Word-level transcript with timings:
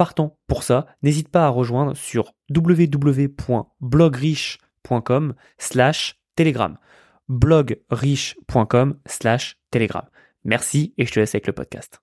partant 0.00 0.38
pour 0.46 0.62
ça, 0.62 0.86
n'hésite 1.02 1.28
pas 1.28 1.44
à 1.44 1.50
rejoindre 1.50 1.94
sur 1.94 2.32
www.blogriche.com 2.48 5.34
slash 5.58 6.18
telegram. 6.36 6.78
blogriche.com 7.28 8.98
slash 9.04 9.58
telegram. 9.70 10.06
Merci 10.44 10.94
et 10.96 11.04
je 11.04 11.12
te 11.12 11.20
laisse 11.20 11.34
avec 11.34 11.46
le 11.46 11.52
podcast. 11.52 12.00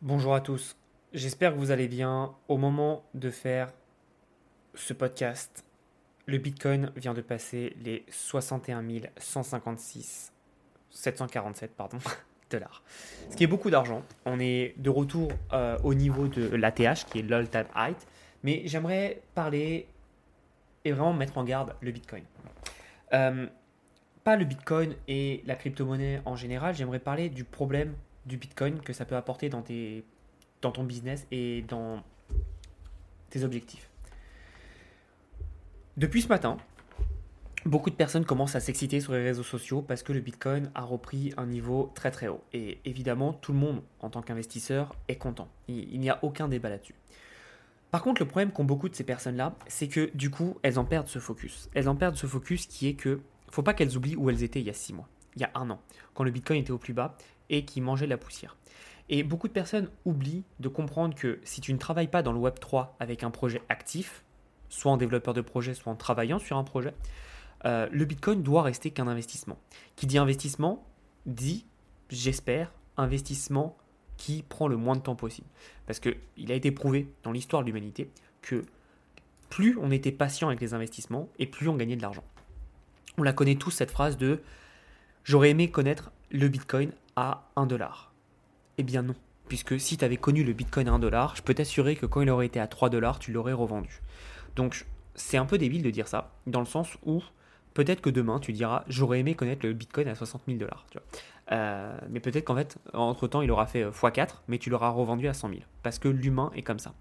Bonjour 0.00 0.36
à 0.36 0.40
tous, 0.40 0.76
j'espère 1.12 1.54
que 1.54 1.58
vous 1.58 1.72
allez 1.72 1.88
bien. 1.88 2.36
Au 2.46 2.56
moment 2.56 3.02
de 3.14 3.30
faire 3.30 3.72
ce 4.74 4.92
podcast, 4.92 5.64
le 6.26 6.38
Bitcoin 6.38 6.92
vient 6.94 7.14
de 7.14 7.20
passer 7.20 7.74
les 7.82 8.06
61 8.10 8.84
156 9.18 10.32
747 10.90 11.74
pardon 11.74 11.98
dollars. 12.50 12.82
Ce 13.30 13.36
qui 13.36 13.44
est 13.44 13.48
beaucoup 13.48 13.70
d'argent. 13.70 14.02
On 14.24 14.38
est 14.40 14.74
de 14.78 14.90
retour 14.90 15.30
euh, 15.52 15.78
au 15.82 15.94
niveau 15.94 16.28
de 16.28 16.54
l'ATH, 16.54 17.04
qui 17.10 17.20
est 17.20 17.22
l'all 17.22 17.48
time 17.48 17.66
height. 17.74 18.06
Mais 18.42 18.62
j'aimerais 18.66 19.22
parler 19.34 19.86
et 20.84 20.92
vraiment 20.92 21.12
mettre 21.12 21.36
en 21.38 21.44
garde 21.44 21.74
le 21.80 21.90
Bitcoin. 21.90 22.22
Euh, 23.12 23.46
pas 24.24 24.36
le 24.36 24.44
Bitcoin 24.44 24.94
et 25.08 25.42
la 25.46 25.54
crypto-monnaie 25.54 26.20
en 26.24 26.36
général, 26.36 26.74
j'aimerais 26.74 26.98
parler 26.98 27.28
du 27.28 27.44
problème 27.44 27.94
du 28.24 28.36
Bitcoin 28.36 28.80
que 28.80 28.92
ça 28.92 29.04
peut 29.04 29.16
apporter 29.16 29.48
dans, 29.48 29.62
tes, 29.62 30.04
dans 30.62 30.72
ton 30.72 30.84
business 30.84 31.26
et 31.30 31.62
dans 31.62 32.02
tes 33.30 33.44
objectifs. 33.44 33.88
Depuis 35.96 36.22
ce 36.22 36.28
matin, 36.28 36.58
Beaucoup 37.66 37.90
de 37.90 37.96
personnes 37.96 38.24
commencent 38.24 38.54
à 38.54 38.60
s'exciter 38.60 39.00
sur 39.00 39.12
les 39.12 39.24
réseaux 39.24 39.42
sociaux 39.42 39.82
parce 39.82 40.04
que 40.04 40.12
le 40.12 40.20
Bitcoin 40.20 40.70
a 40.76 40.82
repris 40.82 41.34
un 41.36 41.46
niveau 41.46 41.90
très 41.96 42.12
très 42.12 42.28
haut. 42.28 42.44
Et 42.52 42.78
évidemment, 42.84 43.32
tout 43.32 43.52
le 43.52 43.58
monde, 43.58 43.82
en 43.98 44.08
tant 44.08 44.22
qu'investisseur, 44.22 44.94
est 45.08 45.16
content. 45.16 45.48
Il, 45.66 45.98
n'y 45.98 46.08
a 46.08 46.20
aucun 46.22 46.46
débat 46.46 46.68
là-dessus. 46.68 46.94
Par 47.90 48.02
contre, 48.02 48.22
le 48.22 48.28
problème 48.28 48.52
qu'ont 48.52 48.62
beaucoup 48.62 48.88
de 48.88 48.94
ces 48.94 49.02
personnes-là, 49.02 49.56
c'est 49.66 49.88
que 49.88 50.12
du 50.14 50.30
coup, 50.30 50.56
elles 50.62 50.78
en 50.78 50.84
perdent 50.84 51.08
ce 51.08 51.18
focus. 51.18 51.68
Elles 51.74 51.88
en 51.88 51.96
perdent 51.96 52.14
ce 52.14 52.28
focus 52.28 52.66
qui 52.66 52.86
est 52.86 52.94
que, 52.94 53.18
faut 53.50 53.64
pas 53.64 53.74
qu'elles 53.74 53.96
oublient 53.96 54.14
où 54.14 54.30
elles 54.30 54.44
étaient 54.44 54.60
il 54.60 54.66
y 54.66 54.70
a 54.70 54.74
six 54.74 54.92
mois, 54.92 55.08
il 55.34 55.42
y 55.42 55.44
a 55.44 55.50
un 55.56 55.68
an, 55.68 55.80
quand 56.14 56.22
le 56.22 56.30
Bitcoin 56.30 56.60
était 56.60 56.70
au 56.70 56.78
plus 56.78 56.94
bas 56.94 57.16
et 57.50 57.64
qui 57.64 57.80
mangeait 57.80 58.06
de 58.06 58.10
la 58.10 58.16
poussière. 58.16 58.56
Et 59.08 59.24
beaucoup 59.24 59.48
de 59.48 59.52
personnes 59.52 59.90
oublient 60.04 60.44
de 60.60 60.68
comprendre 60.68 61.16
que 61.16 61.40
si 61.42 61.60
tu 61.60 61.72
ne 61.72 61.78
travailles 61.78 62.06
pas 62.06 62.22
dans 62.22 62.32
le 62.32 62.38
Web 62.38 62.60
3 62.60 62.94
avec 63.00 63.24
un 63.24 63.32
projet 63.32 63.60
actif, 63.68 64.22
soit 64.68 64.92
en 64.92 64.96
développeur 64.96 65.34
de 65.34 65.40
projet, 65.40 65.74
soit 65.74 65.92
en 65.92 65.96
travaillant 65.96 66.38
sur 66.38 66.56
un 66.56 66.64
projet, 66.64 66.94
euh, 67.64 67.88
le 67.90 68.04
Bitcoin 68.04 68.42
doit 68.42 68.62
rester 68.62 68.90
qu'un 68.90 69.08
investissement. 69.08 69.58
Qui 69.96 70.06
dit 70.06 70.18
investissement 70.18 70.86
dit, 71.26 71.66
j'espère, 72.10 72.72
investissement 72.96 73.76
qui 74.16 74.42
prend 74.42 74.68
le 74.68 74.76
moins 74.76 74.96
de 74.96 75.00
temps 75.00 75.16
possible. 75.16 75.48
Parce 75.86 76.00
qu'il 76.00 76.50
a 76.50 76.54
été 76.54 76.70
prouvé 76.70 77.08
dans 77.22 77.32
l'histoire 77.32 77.62
de 77.62 77.66
l'humanité 77.66 78.10
que 78.42 78.64
plus 79.50 79.76
on 79.80 79.90
était 79.90 80.12
patient 80.12 80.48
avec 80.48 80.60
les 80.60 80.74
investissements 80.74 81.28
et 81.38 81.46
plus 81.46 81.68
on 81.68 81.76
gagnait 81.76 81.96
de 81.96 82.02
l'argent. 82.02 82.24
On 83.18 83.22
la 83.22 83.32
connaît 83.32 83.54
tous 83.56 83.70
cette 83.70 83.90
phrase 83.90 84.16
de 84.16 84.40
j'aurais 85.24 85.50
aimé 85.50 85.70
connaître 85.70 86.10
le 86.30 86.48
Bitcoin 86.48 86.92
à 87.14 87.48
1 87.56 87.66
dollar. 87.66 88.12
Eh 88.78 88.82
bien 88.82 89.02
non, 89.02 89.14
puisque 89.48 89.78
si 89.80 89.96
tu 89.96 90.04
avais 90.04 90.16
connu 90.16 90.44
le 90.44 90.52
Bitcoin 90.52 90.88
à 90.88 90.92
1 90.92 90.98
dollar, 90.98 91.36
je 91.36 91.42
peux 91.42 91.54
t'assurer 91.54 91.96
que 91.96 92.06
quand 92.06 92.20
il 92.20 92.30
aurait 92.30 92.46
été 92.46 92.60
à 92.60 92.66
3 92.66 92.90
dollars, 92.90 93.18
tu 93.18 93.32
l'aurais 93.32 93.52
revendu. 93.52 94.00
Donc 94.54 94.86
c'est 95.14 95.38
un 95.38 95.46
peu 95.46 95.58
débile 95.58 95.82
de 95.82 95.90
dire 95.90 96.08
ça, 96.08 96.32
dans 96.46 96.60
le 96.60 96.66
sens 96.66 96.98
où 97.04 97.22
Peut-être 97.76 98.00
que 98.00 98.08
demain, 98.08 98.38
tu 98.38 98.54
diras, 98.54 98.84
j'aurais 98.88 99.20
aimé 99.20 99.34
connaître 99.34 99.66
le 99.66 99.74
Bitcoin 99.74 100.08
à 100.08 100.14
60 100.14 100.44
000 100.46 100.58
dollars. 100.58 100.86
Euh, 101.52 101.94
mais 102.08 102.20
peut-être 102.20 102.46
qu'en 102.46 102.56
fait, 102.56 102.78
entre-temps, 102.94 103.42
il 103.42 103.50
aura 103.50 103.66
fait 103.66 103.84
x4, 103.84 104.18
euh, 104.18 104.32
mais 104.48 104.56
tu 104.56 104.70
l'auras 104.70 104.88
revendu 104.88 105.28
à 105.28 105.34
100 105.34 105.50
000. 105.50 105.60
Parce 105.82 105.98
que 105.98 106.08
l'humain 106.08 106.50
est 106.54 106.62
comme 106.62 106.78
ça. 106.78 106.94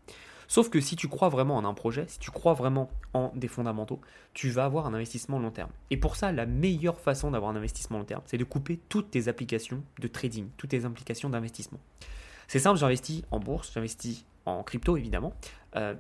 Sauf 0.50 0.70
que 0.70 0.82
si 0.82 0.98
tu 0.98 1.08
crois 1.08 1.30
vraiment 1.30 1.56
en 1.56 1.64
un 1.64 1.74
projet, 1.74 2.04
si 2.10 2.20
tu 2.20 2.30
crois 2.30 2.54
vraiment 2.54 2.90
en 3.14 3.32
des 3.36 3.48
fondamentaux, 3.48 4.02
tu 4.34 4.50
vas 4.50 4.66
avoir 4.66 4.86
un 4.86 4.94
investissement 4.94 5.40
long 5.40 5.50
terme. 5.50 5.70
Et 5.92 5.98
pour 5.98 6.18
ça, 6.18 6.34
la 6.34 6.46
meilleure 6.46 7.00
façon 7.00 7.32
d'avoir 7.32 7.52
un 7.52 7.56
investissement 7.56 7.98
long 7.98 8.04
terme, 8.04 8.24
c'est 8.26 8.38
de 8.38 8.44
couper 8.44 8.78
toutes 8.90 9.12
tes 9.12 9.30
applications 9.30 9.82
de 10.00 10.08
trading, 10.10 10.50
toutes 10.58 10.72
tes 10.72 10.84
applications 10.84 11.30
d'investissement. 11.30 11.80
C'est 12.50 12.60
simple, 12.60 12.78
j'investis 12.78 13.24
en 13.32 13.40
bourse, 13.40 13.72
j'investis 13.74 14.26
en 14.46 14.62
crypto 14.62 14.98
évidemment, 14.98 15.34
euh, 15.78 15.96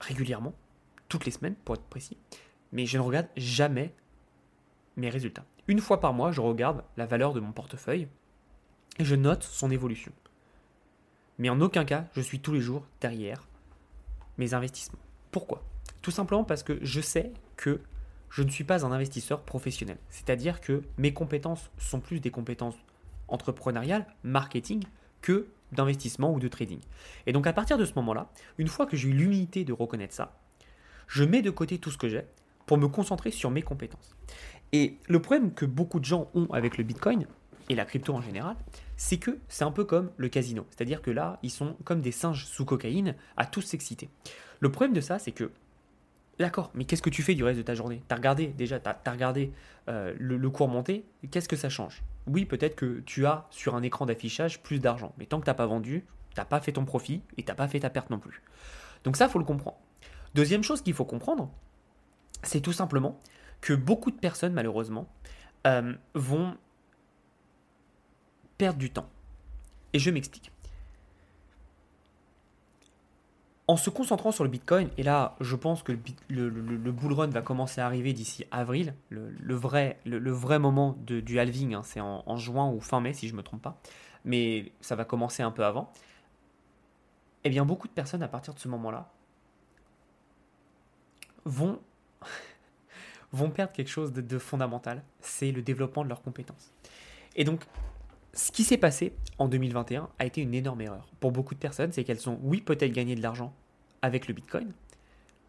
régulièrement, 0.00 0.54
toutes 1.08 1.24
les 1.24 1.30
semaines 1.30 1.54
pour 1.64 1.76
être 1.76 1.84
précis 1.84 2.16
mais 2.72 2.86
je 2.86 2.98
ne 2.98 3.02
regarde 3.02 3.28
jamais 3.36 3.92
mes 4.96 5.10
résultats. 5.10 5.44
Une 5.68 5.80
fois 5.80 6.00
par 6.00 6.12
mois, 6.12 6.32
je 6.32 6.40
regarde 6.40 6.84
la 6.96 7.06
valeur 7.06 7.32
de 7.32 7.40
mon 7.40 7.52
portefeuille 7.52 8.08
et 8.98 9.04
je 9.04 9.14
note 9.14 9.42
son 9.42 9.70
évolution. 9.70 10.12
Mais 11.38 11.50
en 11.50 11.60
aucun 11.60 11.84
cas, 11.84 12.06
je 12.14 12.20
suis 12.20 12.40
tous 12.40 12.52
les 12.52 12.60
jours 12.60 12.84
derrière 13.00 13.46
mes 14.38 14.54
investissements. 14.54 14.98
Pourquoi? 15.30 15.62
Tout 16.02 16.10
simplement 16.10 16.44
parce 16.44 16.62
que 16.62 16.78
je 16.82 17.00
sais 17.00 17.32
que 17.56 17.80
je 18.30 18.42
ne 18.42 18.50
suis 18.50 18.64
pas 18.64 18.84
un 18.84 18.92
investisseur 18.92 19.42
professionnel. 19.42 19.98
C'est-à-dire 20.08 20.60
que 20.60 20.82
mes 20.98 21.12
compétences 21.12 21.70
sont 21.78 22.00
plus 22.00 22.20
des 22.20 22.30
compétences 22.30 22.76
entrepreneuriales, 23.28 24.06
marketing, 24.22 24.84
que 25.20 25.48
d'investissement 25.72 26.32
ou 26.32 26.38
de 26.38 26.48
trading. 26.48 26.80
Et 27.26 27.32
donc 27.32 27.46
à 27.46 27.52
partir 27.52 27.76
de 27.76 27.84
ce 27.84 27.94
moment-là, 27.96 28.30
une 28.58 28.68
fois 28.68 28.86
que 28.86 28.96
j'ai 28.96 29.08
eu 29.08 29.12
l'humilité 29.12 29.64
de 29.64 29.72
reconnaître 29.72 30.14
ça, 30.14 30.38
je 31.08 31.24
mets 31.24 31.42
de 31.42 31.50
côté 31.50 31.78
tout 31.78 31.90
ce 31.90 31.98
que 31.98 32.08
j'ai 32.08 32.24
pour 32.66 32.78
me 32.78 32.88
concentrer 32.88 33.30
sur 33.30 33.50
mes 33.50 33.62
compétences. 33.62 34.16
Et 34.72 34.98
le 35.08 35.20
problème 35.22 35.54
que 35.54 35.64
beaucoup 35.64 36.00
de 36.00 36.04
gens 36.04 36.28
ont 36.34 36.48
avec 36.52 36.76
le 36.76 36.84
Bitcoin, 36.84 37.26
et 37.68 37.74
la 37.74 37.84
crypto 37.84 38.14
en 38.14 38.20
général, 38.20 38.56
c'est 38.96 39.18
que 39.18 39.38
c'est 39.48 39.64
un 39.64 39.70
peu 39.70 39.84
comme 39.84 40.10
le 40.16 40.28
casino. 40.28 40.66
C'est-à-dire 40.70 41.02
que 41.02 41.10
là, 41.10 41.38
ils 41.42 41.50
sont 41.50 41.76
comme 41.84 42.00
des 42.00 42.12
singes 42.12 42.46
sous 42.46 42.64
cocaïne 42.64 43.14
à 43.36 43.46
tous 43.46 43.62
s'exciter. 43.62 44.08
Le 44.60 44.70
problème 44.70 44.92
de 44.92 45.00
ça, 45.00 45.18
c'est 45.18 45.32
que, 45.32 45.50
d'accord, 46.38 46.70
mais 46.74 46.84
qu'est-ce 46.84 47.02
que 47.02 47.10
tu 47.10 47.22
fais 47.22 47.34
du 47.34 47.44
reste 47.44 47.58
de 47.58 47.64
ta 47.64 47.74
journée? 47.74 48.02
T'as 48.08 48.16
regardé, 48.16 48.48
déjà, 48.48 48.78
t'as 48.78 48.96
as 49.04 49.10
regardé 49.10 49.52
euh, 49.88 50.14
le, 50.18 50.36
le, 50.36 50.50
cours 50.50 50.68
monter, 50.68 51.04
qu'est-ce 51.30 51.48
que 51.48 51.56
ça 51.56 51.68
change? 51.68 52.02
Oui, 52.26 52.44
peut-être 52.44 52.76
que 52.76 53.00
tu 53.04 53.26
as 53.26 53.46
sur 53.50 53.74
un 53.74 53.82
écran 53.82 54.06
d'affichage 54.06 54.62
plus 54.62 54.78
d'argent, 54.78 55.12
mais 55.18 55.26
tant 55.26 55.40
que 55.40 55.46
t'as 55.46 55.54
pas 55.54 55.66
vendu, 55.66 56.04
t'as 56.34 56.44
pas 56.44 56.60
fait 56.60 56.72
ton 56.72 56.84
profit 56.84 57.22
et 57.36 57.42
t'as 57.42 57.54
pas 57.54 57.68
fait 57.68 57.80
ta 57.80 57.90
perte 57.90 58.10
non 58.10 58.18
plus. 58.18 58.42
Donc 59.04 59.16
ça, 59.16 59.28
faut 59.28 59.38
le 59.38 59.44
comprendre. 59.44 59.78
Deuxième 60.34 60.62
chose 60.62 60.82
qu'il 60.82 60.94
faut 60.94 61.04
comprendre, 61.04 61.50
c'est 62.46 62.60
tout 62.60 62.72
simplement 62.72 63.20
que 63.60 63.72
beaucoup 63.72 64.10
de 64.10 64.16
personnes, 64.16 64.52
malheureusement, 64.52 65.08
euh, 65.66 65.94
vont 66.14 66.56
perdre 68.58 68.78
du 68.78 68.90
temps. 68.90 69.08
Et 69.92 69.98
je 69.98 70.10
m'explique. 70.10 70.52
En 73.68 73.76
se 73.76 73.90
concentrant 73.90 74.30
sur 74.30 74.44
le 74.44 74.50
Bitcoin, 74.50 74.90
et 74.96 75.02
là 75.02 75.34
je 75.40 75.56
pense 75.56 75.82
que 75.82 75.92
le, 76.28 76.48
bull 76.92 77.12
run 77.12 77.26
va 77.26 77.42
commencer 77.42 77.80
à 77.80 77.86
arriver 77.86 78.12
d'ici 78.12 78.46
avril, 78.52 78.94
le, 79.08 79.54
vrai, 79.54 79.98
le, 80.04 80.30
vrai 80.30 80.60
moment 80.60 80.96
de, 81.04 81.18
du 81.18 81.40
halving, 81.40 81.74
hein, 81.74 81.82
c'est 81.82 81.98
en, 81.98 82.22
en, 82.26 82.36
juin 82.36 82.70
ou 82.70 82.80
fin 82.80 83.00
mai 83.00 83.12
si 83.12 83.26
je 83.26 83.32
ne 83.32 83.38
me 83.38 83.42
trompe 83.42 83.62
pas, 83.62 83.80
mais 84.24 84.70
ça 84.80 84.94
va 84.94 85.04
commencer 85.04 85.42
un 85.42 85.50
peu 85.50 85.64
avant, 85.64 85.90
eh 87.42 87.50
bien 87.50 87.64
beaucoup 87.64 87.88
de 87.88 87.92
personnes 87.92 88.22
à 88.22 88.28
partir 88.28 88.54
de 88.54 88.60
ce 88.60 88.68
moment-là 88.68 89.10
vont 91.44 91.80
vont 93.32 93.50
perdre 93.50 93.72
quelque 93.72 93.90
chose 93.90 94.12
de, 94.12 94.38
fondamental, 94.38 95.02
c'est 95.20 95.52
le 95.52 95.62
développement 95.62 96.04
de 96.04 96.08
leurs 96.08 96.22
compétences. 96.22 96.72
Et 97.34 97.44
donc, 97.44 97.64
ce 98.32 98.52
qui 98.52 98.64
s'est 98.64 98.78
passé 98.78 99.14
en 99.38 99.48
2021 99.48 100.08
a 100.18 100.26
été 100.26 100.42
une 100.42 100.54
énorme 100.54 100.80
erreur. 100.80 101.06
Pour 101.20 101.32
beaucoup 101.32 101.54
de 101.54 101.60
personnes, 101.60 101.92
c'est 101.92 102.04
qu'elles 102.04 102.28
ont, 102.28 102.38
oui, 102.42 102.60
peut-être 102.60 102.92
gagné 102.92 103.14
de 103.14 103.22
l'argent 103.22 103.54
avec 104.02 104.28
le 104.28 104.34
Bitcoin, 104.34 104.72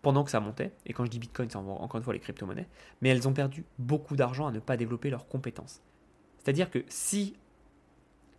pendant 0.01 0.23
que 0.23 0.31
ça 0.31 0.39
montait, 0.39 0.71
et 0.85 0.93
quand 0.93 1.05
je 1.05 1.09
dis 1.09 1.19
Bitcoin, 1.19 1.49
c'est 1.49 1.57
encore 1.57 1.97
une 1.97 2.03
fois 2.03 2.13
les 2.13 2.19
crypto-monnaies, 2.19 2.67
mais 3.01 3.09
elles 3.09 3.27
ont 3.27 3.33
perdu 3.33 3.65
beaucoup 3.77 4.15
d'argent 4.15 4.47
à 4.47 4.51
ne 4.51 4.59
pas 4.59 4.77
développer 4.77 5.09
leurs 5.09 5.27
compétences. 5.27 5.81
C'est-à-dire 6.37 6.69
que 6.69 6.85
si 6.87 7.35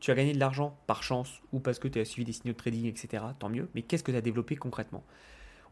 tu 0.01 0.11
as 0.11 0.15
gagné 0.15 0.33
de 0.33 0.39
l'argent 0.39 0.79
par 0.87 1.03
chance 1.03 1.43
ou 1.53 1.61
parce 1.61 1.79
que 1.79 1.89
tu 1.89 1.99
as 1.99 2.05
suivi 2.05 2.25
des 2.25 2.33
signaux 2.33 2.53
de 2.53 2.59
trading, 2.59 2.87
etc., 2.87 3.23
tant 3.39 3.49
mieux, 3.49 3.69
mais 3.75 3.83
qu'est-ce 3.83 4.03
que 4.03 4.11
tu 4.11 4.17
as 4.17 4.23
développé 4.23 4.57
concrètement? 4.57 5.05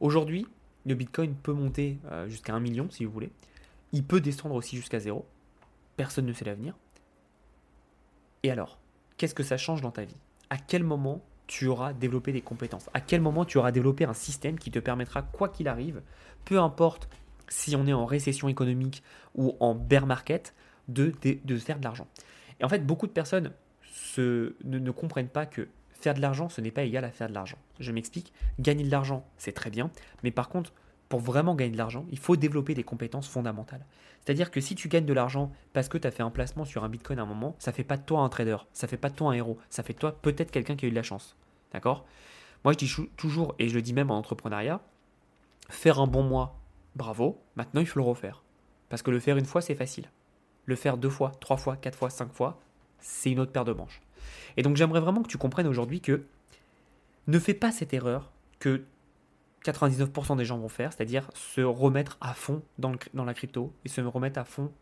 Aujourd'hui, 0.01 0.47
le 0.87 0.95
Bitcoin 0.95 1.35
peut 1.35 1.53
monter 1.53 1.99
euh, 2.11 2.29
jusqu'à 2.29 2.55
1 2.55 2.61
million 2.61 2.89
si 2.91 3.05
vous 3.05 3.11
voulez. 3.11 3.31
Il 3.93 4.05
peut 4.05 4.21
descendre 4.21 4.55
aussi 4.55 4.77
jusqu'à 4.77 5.01
zéro. 5.01 5.27
Personne 5.97 6.27
ne 6.27 6.33
sait 6.33 6.45
l'avenir. 6.45 6.75
Et 8.43 8.51
alors, 8.51 8.79
qu'est-ce 9.17 9.35
que 9.35 9.43
ça 9.43 9.57
change 9.57 9.81
dans 9.81 9.91
ta 9.91 10.05
vie? 10.05 10.17
À 10.49 10.57
quel 10.57 10.85
moment 10.85 11.23
tu 11.49 11.67
auras 11.67 11.93
développé 11.93 12.33
des 12.33 12.41
compétences? 12.41 12.89
À 12.95 13.01
quel 13.01 13.21
moment 13.21 13.45
tu 13.45 13.59
auras 13.59 13.73
développé 13.73 14.05
un 14.05 14.15
système 14.15 14.59
qui 14.59 14.71
te 14.71 14.79
permettra, 14.79 15.23
quoi 15.23 15.49
qu'il 15.49 15.67
arrive, 15.67 16.03
peu 16.45 16.61
importe 16.61 17.09
si 17.49 17.75
on 17.75 17.87
est 17.87 17.93
en 17.93 18.07
récession 18.07 18.49
économique 18.49 19.03
ou 19.35 19.57
en 19.59 19.75
bear 19.75 20.07
market, 20.07 20.55
de, 20.89 21.13
faire 21.59 21.79
de 21.79 21.85
l'argent? 21.85 22.07
Et 22.61 22.65
en 22.65 22.69
fait, 22.69 22.87
beaucoup 22.87 23.09
de 23.09 23.13
personnes 23.13 23.53
ne 24.19 24.91
comprennent 24.93 25.29
pas 25.29 25.47
que 25.47 25.69
faire 25.97 26.15
de 26.15 26.21
l'argent, 26.21 26.49
ce 26.49 26.61
n'est 26.61 26.71
pas 26.71 26.83
égal 26.83 27.05
à 27.05 27.11
faire 27.11 27.29
de 27.29 27.35
l'argent. 27.35 27.59
Je 27.81 27.93
m'explique, 27.93 28.33
gagner 28.59 28.85
de 28.85 28.91
l'argent, 28.91 29.27
c'est 29.39 29.53
très 29.53 29.71
bien, 29.71 29.91
mais 30.23 30.31
par 30.31 30.49
contre, 30.49 30.73
pour 31.09 31.21
vraiment 31.21 31.55
gagner 31.55 31.73
de 31.73 31.79
l'argent, 31.79 32.05
il 32.11 32.19
faut 32.19 32.37
développer 32.37 32.75
des 32.75 32.83
compétences 32.83 33.29
fondamentales. 33.29 33.85
C'est-à-dire 34.21 34.51
que 34.51 34.61
si 34.61 34.75
tu 34.75 34.89
gagnes 34.89 35.07
de 35.07 35.13
l'argent 35.13 35.53
parce 35.73 35.89
que 35.89 35.99
tu 35.99 36.07
as 36.07 36.11
fait 36.11 36.23
un 36.23 36.31
placement 36.31 36.65
sur 36.65 36.83
un 36.83 36.89
bitcoin 36.89 37.19
à 37.19 37.23
un 37.23 37.27
moment, 37.27 37.55
ça 37.59 37.73
fait 37.73 37.85
pas 37.85 37.97
de 37.97 38.03
toi 38.03 38.21
un 38.21 38.29
trader, 38.29 38.57
ça 38.73 38.89
fait 38.89 38.97
pas 38.97 39.09
de 39.09 39.15
toi 39.15 39.31
un 39.31 39.35
héros, 39.35 39.59
ça 39.71 39.85
fait 39.85 39.93
de 39.93 39.99
toi 39.99 40.21
peut-être 40.21 40.51
quelqu'un 40.51 40.75
qui 40.75 40.85
a 40.85 40.89
eu 40.89 40.91
de 40.91 40.97
la 40.97 41.05
chance. 41.05 41.37
D'accord? 41.73 42.05
Moi 42.65 42.73
je 42.73 42.79
dis 42.79 42.93
toujours, 43.17 43.55
et 43.61 43.69
je 43.69 43.75
le 43.75 43.83
dis 43.83 43.93
même 43.93 44.11
en 44.11 44.19
entrepreneuriat, 44.19 44.81
faire 45.69 46.01
un 46.01 46.09
bon 46.09 46.25
mois, 46.25 46.59
bravo, 46.97 47.41
maintenant 47.55 47.81
il 47.81 47.87
faut 47.87 48.01
le 48.01 48.05
refaire. 48.05 48.43
Parce 48.89 49.03
que 49.03 49.11
le 49.11 49.21
faire 49.21 49.37
une 49.37 49.45
fois, 49.45 49.61
c'est 49.61 49.75
facile. 49.75 50.11
Le 50.65 50.77
faire 50.77 50.97
deux 50.97 51.11
fois, 51.11 51.33
trois 51.41 51.57
fois, 51.57 51.77
quatre 51.77 51.99
fois, 51.99 52.11
cinq 52.11 52.33
fois, 52.33 52.61
c'est 52.99 53.31
une 53.31 53.41
autre 53.41 53.53
paire 53.53 53.65
de 53.65 53.73
manches. 53.73 54.01
Et 54.57 54.63
donc 54.63 54.77
j'aimerais 54.77 55.01
vraiment 55.01 55.23
que 55.23 55.29
tu 55.29 55.39
comprennes 55.39 55.67
aujourd'hui 55.67 56.01
que 56.01 56.25
ne 57.27 57.39
fais 57.39 57.55
pas 57.55 57.73
cette 57.73 57.93
erreur 57.93 58.33
que 58.59 58.85
99% 59.65 60.37
des 60.37 60.45
gens 60.45 60.59
vont 60.59 60.69
faire, 60.69 60.93
c'est-à-dire 60.93 61.29
se 61.35 61.61
remettre 61.61 62.17
à 62.21 62.35
fond 62.35 62.63
dans, 62.79 62.93
la 63.25 63.35
crypto 63.35 63.73
et 63.85 63.89
se 63.89 64.01
remettre 64.01 64.39
à 64.39 64.45
fond 64.45 64.73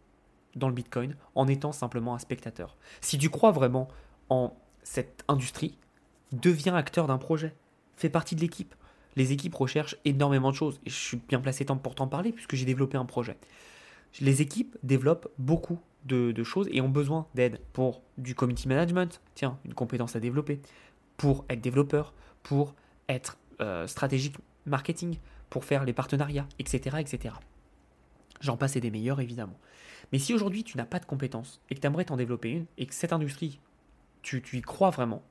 dans 0.57 0.69
le 0.69 0.75
Bitcoin 0.75 1.17
en 1.35 1.49
étant 1.49 1.73
simplement 1.73 2.15
un 2.15 2.19
spectateur. 2.19 2.77
Si 3.01 3.19
tu 3.19 3.31
crois 3.31 3.51
vraiment 3.51 3.89
en 4.29 4.55
cette 4.83 5.25
industrie, 5.29 5.79
deviens 6.33 6.75
acteur 6.75 7.07
d'un 7.07 7.19
projet, 7.19 7.55
fais 7.97 8.11
partie 8.11 8.37
de 8.37 8.41
l'équipe. 8.41 8.75
Les 9.17 9.33
équipes 9.33 9.55
recherchent 9.55 9.97
énormément 10.05 10.51
de 10.51 10.57
choses 10.57 10.81
et 10.85 10.91
je 10.91 10.97
suis 10.97 11.17
bien 11.17 11.41
placé 11.41 11.65
pour 11.65 11.95
t'en 11.95 12.09
parler 12.09 12.33
puisque 12.33 12.57
j'ai 12.57 12.65
développé 12.65 12.97
un 12.97 13.05
projet. 13.05 13.39
Les 14.21 14.43
équipes 14.43 14.77
développent 14.83 15.29
beaucoup 15.39 15.79
de, 16.05 16.45
choses 16.45 16.69
et 16.71 16.81
ont 16.81 16.89
besoin 16.89 17.27
d'aide 17.35 17.61
pour 17.73 18.03
du 18.19 18.35
community 18.35 18.69
management, 18.69 19.21
tiens, 19.35 19.59
une 19.65 19.75
compétence 19.75 20.17
à 20.17 20.21
développer, 20.21 20.61
pour 21.17 21.45
être 21.49 21.61
développeur, 21.61 22.13
pour 22.43 22.75
être 23.09 23.39
euh, 23.61 23.87
stratégique 23.87 24.37
marketing, 24.67 25.19
pour 25.51 25.65
faire 25.65 25.85
les 25.85 25.93
partenariats, 25.93 26.47
etc. 26.59 26.99
etc. 27.01 27.35
J'en 28.41 28.57
passe 28.57 28.77
et 28.77 28.81
des 28.81 28.91
meilleurs, 28.91 29.21
évidemment. 29.21 29.59
Mais 30.13 30.19
si 30.19 30.35
aujourd'hui 30.35 30.65
tu 30.65 30.77
n'as 30.77 30.85
pas 30.85 30.99
de 30.99 31.07
compétences 31.07 31.61
et 31.71 31.75
que 31.75 31.81
tu 31.81 31.87
aimerais 31.87 32.05
t'en 32.05 32.17
développer 32.17 32.51
une 32.51 32.67
et 32.77 32.87
que 32.87 32.95
cette 32.95 33.13
industrie, 33.13 33.61
tu, 34.23 34.43
tu 34.43 34.59
y 34.59 34.63
crois 34.63 34.91
vraiment, 34.91 35.23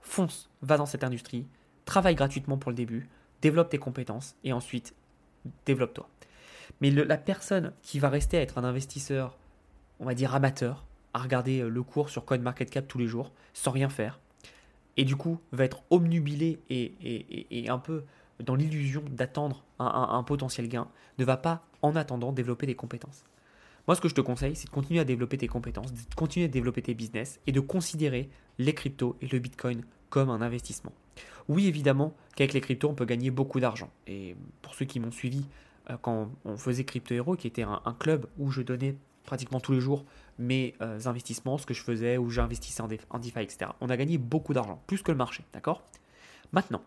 fonce, 0.00 0.50
va 0.62 0.76
dans 0.76 0.86
cette 0.86 1.04
industrie, 1.04 1.46
travaille 1.84 2.14
gratuitement 2.14 2.56
pour 2.56 2.70
le 2.70 2.76
début, 2.76 3.08
développe 3.42 3.70
tes 3.70 3.78
compétences 3.78 4.36
et 4.44 4.52
ensuite 4.52 4.94
développe-toi. 5.66 6.08
Mais 6.80 6.90
la 6.90 7.18
personne 7.18 7.72
qui 7.82 7.98
va 7.98 8.08
rester 8.08 8.38
à 8.38 8.40
être 8.40 8.58
un 8.58 8.64
investisseur, 8.64 9.36
on 10.02 10.04
va 10.04 10.14
dire 10.14 10.34
amateur, 10.34 10.84
à 11.14 11.20
regarder 11.20 11.60
euh, 11.60 11.68
le 11.68 11.82
cours 11.82 12.10
sur 12.10 12.26
CoinMarketCap 12.26 12.86
tous 12.86 12.98
les 12.98 13.06
jours, 13.06 13.32
sans 13.54 13.70
rien 13.70 13.88
faire, 13.88 14.20
et 14.98 15.04
du 15.04 15.16
coup 15.16 15.40
va 15.52 15.64
être 15.64 15.82
omnubilé 15.88 16.60
et 16.68 17.66
un 17.70 17.78
peu 17.78 18.04
dans 18.42 18.54
l'illusion 18.54 19.02
d'attendre 19.10 19.64
un, 19.78 20.22
potentiel 20.22 20.68
gain, 20.68 20.88
ne 21.18 21.24
va 21.24 21.36
pas, 21.36 21.64
en 21.80 21.96
attendant, 21.96 22.32
développer 22.32 22.66
des 22.66 22.74
compétences. 22.74 23.24
Moi, 23.88 23.96
ce 23.96 24.00
que 24.00 24.08
je 24.08 24.14
te 24.14 24.20
conseille, 24.20 24.54
c'est 24.54 24.66
de 24.66 24.70
continuer 24.70 25.00
à 25.00 25.04
développer 25.04 25.38
tes 25.38 25.48
compétences, 25.48 25.92
de 25.92 26.14
continuer 26.14 26.46
à 26.46 26.48
développer 26.48 26.82
tes 26.82 26.94
business 26.94 27.40
et 27.46 27.52
de 27.52 27.60
considérer 27.60 28.28
les 28.58 28.74
cryptos 28.74 29.16
et 29.20 29.26
le 29.26 29.38
Bitcoin 29.38 29.82
comme 30.08 30.30
un 30.30 30.40
investissement. 30.40 30.92
Oui, 31.48 31.66
évidemment 31.66 32.14
qu'avec 32.36 32.52
les 32.52 32.60
cryptos, 32.60 32.88
on 32.88 32.94
peut 32.94 33.04
gagner 33.04 33.30
beaucoup 33.30 33.58
d'argent. 33.58 33.90
Et 34.06 34.36
pour 34.60 34.74
ceux 34.74 34.84
qui 34.84 35.00
m'ont 35.00 35.10
suivi 35.10 35.46
euh, 35.90 35.96
quand 36.00 36.30
on 36.44 36.56
faisait 36.56 36.84
Crypto 36.84 37.14
Hero, 37.14 37.34
qui 37.34 37.48
était 37.48 37.62
un, 37.62 37.96
club 37.98 38.26
où 38.38 38.50
je 38.50 38.62
donnais 38.62 38.96
pratiquement 39.24 39.60
tous 39.60 39.72
les 39.72 39.80
jours 39.80 40.04
mes 40.38 40.74
euh, 40.80 40.98
investissements, 41.06 41.58
ce 41.58 41.66
que 41.66 41.74
je 41.74 41.82
faisais, 41.82 42.18
où 42.18 42.30
j'investissais 42.30 42.82
en, 42.82 42.88
DeFi, 42.88 43.40
etc. 43.40 43.70
On 43.80 43.90
a 43.90 43.96
gagné 43.96 44.18
beaucoup 44.18 44.54
d'argent, 44.54 44.82
plus 44.86 45.02
que 45.02 45.10
le 45.10 45.18
marché, 45.18 45.44
d'accord? 45.52 45.82
Maintenant, 46.52 46.82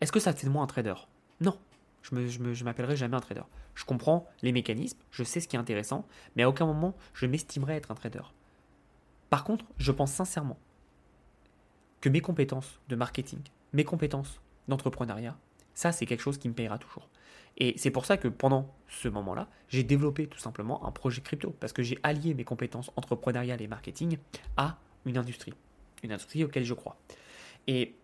est-ce 0.00 0.12
que 0.12 0.20
ça 0.20 0.32
fait 0.32 0.46
de 0.46 0.52
moi 0.52 0.62
un 0.62 0.66
trader? 0.66 0.94
Non. 1.40 1.58
Je 2.02 2.14
ne 2.14 2.54
je 2.54 2.64
m'appellerai 2.64 2.96
jamais 2.96 3.16
un 3.16 3.20
trader. 3.20 3.42
Je 3.74 3.84
comprends 3.84 4.26
les 4.42 4.52
mécanismes, 4.52 4.98
je 5.10 5.22
sais 5.22 5.40
ce 5.40 5.48
qui 5.48 5.56
est 5.56 5.58
intéressant, 5.58 6.06
mais 6.34 6.42
à 6.42 6.48
aucun 6.48 6.66
moment 6.66 6.96
je 7.12 7.26
m'estimerai 7.26 7.76
être 7.76 7.90
un 7.90 7.94
trader. 7.94 8.22
Par 9.28 9.44
contre, 9.44 9.64
je 9.78 9.92
pense 9.92 10.12
sincèrement 10.12 10.58
que 12.00 12.08
mes 12.08 12.20
compétences 12.20 12.80
de 12.88 12.96
marketing, 12.96 13.40
mes 13.72 13.84
compétences 13.84 14.40
d'entrepreneuriat, 14.68 15.36
ça 15.74 15.92
c'est 15.92 16.06
quelque 16.06 16.22
chose 16.22 16.38
qui 16.38 16.48
me 16.48 16.54
payera 16.54 16.78
toujours. 16.78 17.08
Et 17.58 17.74
c'est 17.76 17.90
pour 17.90 18.06
ça 18.06 18.16
que 18.16 18.28
pendant 18.28 18.72
ce 18.88 19.08
moment-là, 19.08 19.48
j'ai 19.68 19.82
développé 19.82 20.26
tout 20.26 20.38
simplement 20.38 20.86
un 20.86 20.90
projet 20.90 21.20
crypto, 21.20 21.54
parce 21.60 21.72
que 21.72 21.82
j'ai 21.82 21.98
allié 22.02 22.34
mes 22.34 22.44
compétences 22.44 22.90
entrepreneuriales 22.96 23.60
et 23.60 23.68
marketing 23.68 24.18
à 24.56 24.78
une 25.04 25.18
industrie, 25.18 25.54
une 26.02 26.12
industrie 26.12 26.44
auquel 26.44 26.64
je 26.64 26.74
crois. 26.74 26.96
Et 27.66 27.94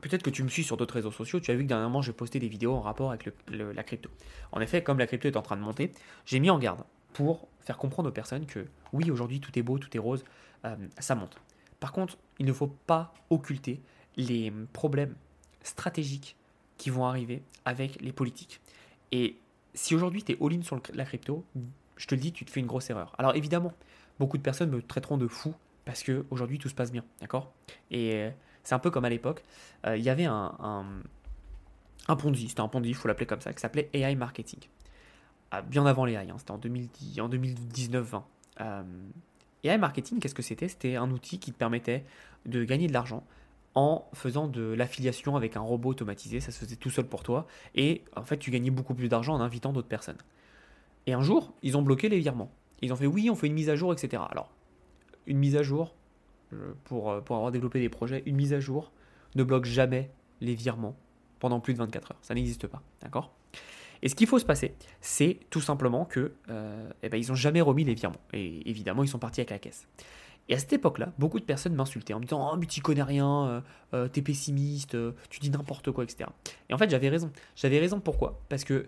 peut-être 0.00 0.22
que 0.22 0.30
tu 0.30 0.42
me 0.42 0.48
suis 0.48 0.64
sur 0.64 0.76
d'autres 0.76 0.94
réseaux 0.94 1.10
sociaux, 1.10 1.40
tu 1.40 1.50
as 1.50 1.54
vu 1.54 1.62
que 1.62 1.68
dernièrement 1.68 2.02
j'ai 2.02 2.12
posté 2.12 2.38
des 2.38 2.48
vidéos 2.48 2.74
en 2.74 2.80
rapport 2.80 3.10
avec 3.10 3.30
la 3.48 3.82
crypto. 3.82 4.10
En 4.52 4.60
effet, 4.60 4.82
comme 4.82 4.98
la 4.98 5.06
crypto 5.06 5.28
est 5.28 5.36
en 5.36 5.42
train 5.42 5.56
de 5.56 5.62
monter, 5.62 5.92
j'ai 6.26 6.38
mis 6.38 6.50
en 6.50 6.58
garde 6.58 6.84
pour 7.12 7.48
faire 7.60 7.78
comprendre 7.78 8.10
aux 8.10 8.12
personnes 8.12 8.46
que 8.46 8.66
oui, 8.92 9.10
aujourd'hui 9.10 9.40
tout 9.40 9.56
est 9.58 9.62
beau, 9.62 9.78
tout 9.78 9.94
est 9.96 10.00
rose, 10.00 10.24
euh, 10.64 10.76
ça 10.98 11.14
monte. 11.14 11.40
Par 11.80 11.92
contre, 11.92 12.18
il 12.38 12.46
ne 12.46 12.52
faut 12.52 12.66
pas 12.66 13.14
occulter 13.30 13.80
les 14.16 14.52
problèmes 14.72 15.14
stratégiques 15.62 16.36
qui 16.78 16.90
vont 16.90 17.04
arriver 17.04 17.42
avec 17.64 18.00
les 18.00 18.12
politiques. 18.12 18.60
Et 19.12 19.36
si 19.74 19.94
aujourd'hui 19.94 20.22
tu 20.22 20.32
es 20.32 20.38
all-in 20.40 20.62
sur 20.62 20.80
la 20.94 21.04
crypto, 21.04 21.44
je 21.96 22.06
te 22.06 22.14
le 22.14 22.20
dis, 22.20 22.32
tu 22.32 22.44
te 22.44 22.50
fais 22.50 22.60
une 22.60 22.66
grosse 22.66 22.88
erreur. 22.88 23.14
Alors 23.18 23.34
évidemment, 23.36 23.72
beaucoup 24.18 24.38
de 24.38 24.42
personnes 24.42 24.70
me 24.70 24.80
traiteront 24.80 25.18
de 25.18 25.28
fou 25.28 25.54
parce 25.84 26.02
que 26.02 26.24
aujourd'hui 26.30 26.58
tout 26.58 26.68
se 26.68 26.74
passe 26.74 26.92
bien, 26.92 27.04
d'accord? 27.20 27.52
Et 27.90 28.30
c'est 28.62 28.74
un 28.74 28.78
peu 28.78 28.90
comme 28.90 29.04
à 29.04 29.08
l'époque, 29.08 29.42
euh, 29.86 29.96
il 29.96 30.04
y 30.04 30.10
avait 30.10 30.26
un, 30.26 30.54
un, 30.60 30.84
un 32.08 32.16
Ponzi, 32.16 32.48
c'était 32.48 32.60
un 32.60 32.68
Ponzi, 32.68 32.90
il 32.90 32.94
faut 32.94 33.08
l'appeler 33.08 33.26
comme 33.26 33.40
ça, 33.40 33.52
qui 33.52 33.60
s'appelait 33.60 33.88
AI 33.94 34.14
Marketing. 34.14 34.60
Ah, 35.50 35.62
bien 35.62 35.86
avant 35.86 36.04
les 36.04 36.12
AI, 36.12 36.28
hein, 36.30 36.36
c'était 36.36 36.50
en, 36.50 36.58
2010, 36.58 37.20
en 37.22 37.28
2019-20. 37.30 38.22
Euh, 38.60 38.82
AI 39.64 39.78
Marketing, 39.78 40.20
qu'est-ce 40.20 40.34
que 40.34 40.42
c'était? 40.42 40.68
C'était 40.68 40.96
un 40.96 41.10
outil 41.10 41.38
qui 41.38 41.52
te 41.52 41.56
permettait 41.56 42.04
de 42.44 42.64
gagner 42.64 42.86
de 42.86 42.92
l'argent 42.92 43.24
en 43.74 44.08
faisant 44.14 44.48
de 44.48 44.62
l'affiliation 44.62 45.36
avec 45.36 45.56
un 45.56 45.60
robot 45.60 45.90
automatisé, 45.90 46.40
ça 46.40 46.50
se 46.50 46.58
faisait 46.58 46.76
tout 46.76 46.90
seul 46.90 47.06
pour 47.06 47.22
toi, 47.22 47.46
et 47.74 48.02
en 48.16 48.24
fait 48.24 48.38
tu 48.38 48.50
gagnais 48.50 48.70
beaucoup 48.70 48.94
plus 48.94 49.08
d'argent 49.08 49.34
en 49.34 49.40
invitant 49.40 49.72
d'autres 49.72 49.88
personnes. 49.88 50.18
Et 51.06 51.12
un 51.12 51.22
jour, 51.22 51.54
ils 51.62 51.76
ont 51.76 51.82
bloqué 51.82 52.08
les 52.08 52.18
virements. 52.18 52.50
Ils 52.82 52.92
ont 52.92 52.96
fait 52.96 53.06
oui, 53.06 53.30
on 53.30 53.34
fait 53.34 53.46
une 53.46 53.54
mise 53.54 53.70
à 53.70 53.76
jour, 53.76 53.92
etc. 53.92 54.22
Alors, 54.30 54.52
une 55.26 55.38
mise 55.38 55.56
à 55.56 55.62
jour, 55.62 55.94
euh, 56.52 56.72
pour, 56.84 57.10
euh, 57.10 57.20
pour 57.20 57.36
avoir 57.36 57.50
développé 57.50 57.80
des 57.80 57.88
projets, 57.88 58.22
une 58.26 58.36
mise 58.36 58.52
à 58.52 58.60
jour 58.60 58.92
ne 59.34 59.42
bloque 59.42 59.64
jamais 59.64 60.10
les 60.40 60.54
virements 60.54 60.96
pendant 61.38 61.60
plus 61.60 61.74
de 61.74 61.78
24 61.78 62.12
heures. 62.12 62.18
Ça 62.22 62.34
n'existe 62.34 62.66
pas. 62.66 62.82
D'accord? 63.00 63.32
Et 64.02 64.08
ce 64.08 64.14
qu'il 64.14 64.26
faut 64.26 64.38
se 64.38 64.44
passer, 64.44 64.74
c'est 65.00 65.40
tout 65.50 65.60
simplement 65.60 66.04
que 66.04 66.32
euh, 66.50 66.90
eh 67.02 67.08
ben, 67.08 67.16
ils 67.16 67.28
n'ont 67.28 67.34
jamais 67.34 67.60
remis 67.60 67.84
les 67.84 67.94
virements. 67.94 68.20
Et 68.32 68.68
évidemment, 68.68 69.02
ils 69.02 69.08
sont 69.08 69.18
partis 69.18 69.40
avec 69.40 69.50
la 69.50 69.58
caisse. 69.58 69.86
Et 70.48 70.54
à 70.54 70.58
cette 70.58 70.72
époque-là, 70.72 71.12
beaucoup 71.18 71.38
de 71.38 71.44
personnes 71.44 71.74
m'insultaient 71.74 72.14
en 72.14 72.20
me 72.20 72.24
disant 72.24 72.50
Oh, 72.52 72.56
mais 72.56 72.66
tu 72.66 72.80
connais 72.80 73.02
rien, 73.02 73.62
t'es 74.12 74.22
pessimiste, 74.22 74.96
tu 75.28 75.40
dis 75.40 75.50
n'importe 75.50 75.90
quoi, 75.92 76.04
etc. 76.04 76.30
Et 76.70 76.74
en 76.74 76.78
fait, 76.78 76.88
j'avais 76.88 77.08
raison. 77.08 77.30
J'avais 77.54 77.78
raison 77.78 78.00
pourquoi? 78.00 78.40
Parce 78.48 78.64
que, 78.64 78.86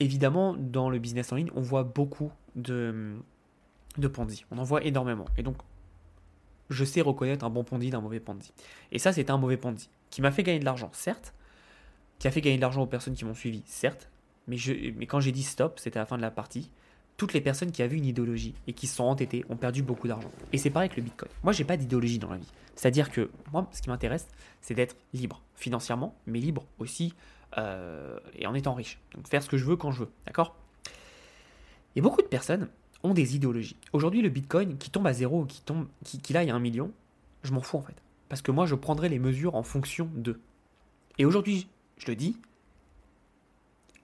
évidemment, 0.00 0.54
dans 0.54 0.88
le 0.88 0.98
business 0.98 1.30
en 1.32 1.36
ligne, 1.36 1.50
on 1.54 1.60
voit 1.60 1.82
beaucoup 1.82 2.32
de, 2.56 3.16
de 3.98 4.08
Ponzi. 4.08 4.46
On 4.50 4.58
en 4.58 4.64
voit 4.64 4.82
énormément. 4.84 5.26
Et 5.36 5.42
donc, 5.42 5.56
je 6.70 6.84
sais 6.84 7.00
reconnaître 7.00 7.44
un 7.44 7.50
bon 7.50 7.64
Ponzi 7.64 7.90
d'un 7.90 8.00
mauvais 8.00 8.20
Ponzi. 8.20 8.52
Et 8.90 8.98
ça, 8.98 9.12
c'était 9.12 9.30
un 9.30 9.38
mauvais 9.38 9.56
Ponzi 9.56 9.90
qui 10.10 10.22
m'a 10.22 10.30
fait 10.30 10.42
gagner 10.42 10.58
de 10.58 10.64
l'argent, 10.64 10.90
certes, 10.92 11.34
qui 12.18 12.28
a 12.28 12.30
fait 12.30 12.40
gagner 12.40 12.56
de 12.56 12.62
l'argent 12.62 12.82
aux 12.82 12.86
personnes 12.86 13.14
qui 13.14 13.24
m'ont 13.24 13.34
suivi, 13.34 13.62
certes, 13.66 14.08
mais, 14.46 14.56
mais 14.96 15.06
quand 15.06 15.20
j'ai 15.20 15.32
dit 15.32 15.42
stop, 15.42 15.78
c'était 15.78 15.98
à 15.98 16.02
la 16.02 16.06
fin 16.06 16.16
de 16.16 16.22
la 16.22 16.30
partie, 16.30 16.70
toutes 17.16 17.32
les 17.32 17.40
personnes 17.40 17.72
qui 17.72 17.82
avaient 17.82 17.96
une 17.96 18.06
idéologie 18.06 18.54
et 18.66 18.72
qui 18.72 18.86
se 18.86 18.96
sont 18.96 19.04
entêtées 19.04 19.44
ont 19.48 19.56
perdu 19.56 19.82
beaucoup 19.82 20.08
d'argent. 20.08 20.30
Et 20.52 20.58
c'est 20.58 20.70
pareil 20.70 20.88
avec 20.88 20.96
le 20.96 21.02
Bitcoin. 21.02 21.30
Moi, 21.42 21.52
j'ai 21.52 21.64
pas 21.64 21.76
d'idéologie 21.76 22.18
dans 22.18 22.30
la 22.30 22.38
vie. 22.38 22.52
C'est-à-dire 22.74 23.10
que 23.10 23.30
moi, 23.52 23.68
ce 23.72 23.82
qui 23.82 23.90
m'intéresse, 23.90 24.26
c'est 24.60 24.74
d'être 24.74 24.96
libre 25.12 25.42
financièrement, 25.54 26.16
mais 26.26 26.40
libre 26.40 26.66
aussi 26.78 27.14
euh, 27.58 28.18
et 28.34 28.46
en 28.46 28.54
étant 28.54 28.74
riche. 28.74 28.98
Donc 29.14 29.28
faire 29.28 29.42
ce 29.42 29.48
que 29.48 29.56
je 29.56 29.64
veux 29.64 29.76
quand 29.76 29.92
je 29.92 30.00
veux. 30.00 30.10
D'accord? 30.26 30.56
Et 31.94 32.00
beaucoup 32.00 32.22
de 32.22 32.26
personnes 32.26 32.68
ont 33.02 33.14
des 33.14 33.36
idéologies. 33.36 33.76
Aujourd'hui, 33.92 34.22
le 34.22 34.28
Bitcoin 34.28 34.78
qui 34.78 34.90
tombe 34.90 35.06
à 35.06 35.12
zéro, 35.12 35.44
qui 35.44 35.60
tombe, 35.62 35.86
qui, 36.04 36.18
qui 36.18 36.32
là, 36.32 36.40
a 36.40 36.54
un 36.54 36.60
million, 36.60 36.92
je 37.42 37.52
m'en 37.52 37.60
fous 37.60 37.78
en 37.78 37.82
fait. 37.82 37.96
Parce 38.28 38.40
que 38.42 38.50
moi, 38.50 38.64
je 38.66 38.74
prendrai 38.74 39.08
les 39.08 39.18
mesures 39.18 39.54
en 39.54 39.62
fonction 39.62 40.08
de. 40.14 40.40
Et 41.18 41.26
aujourd'hui, 41.26 41.68
je 41.98 42.06
le 42.06 42.16
dis, 42.16 42.36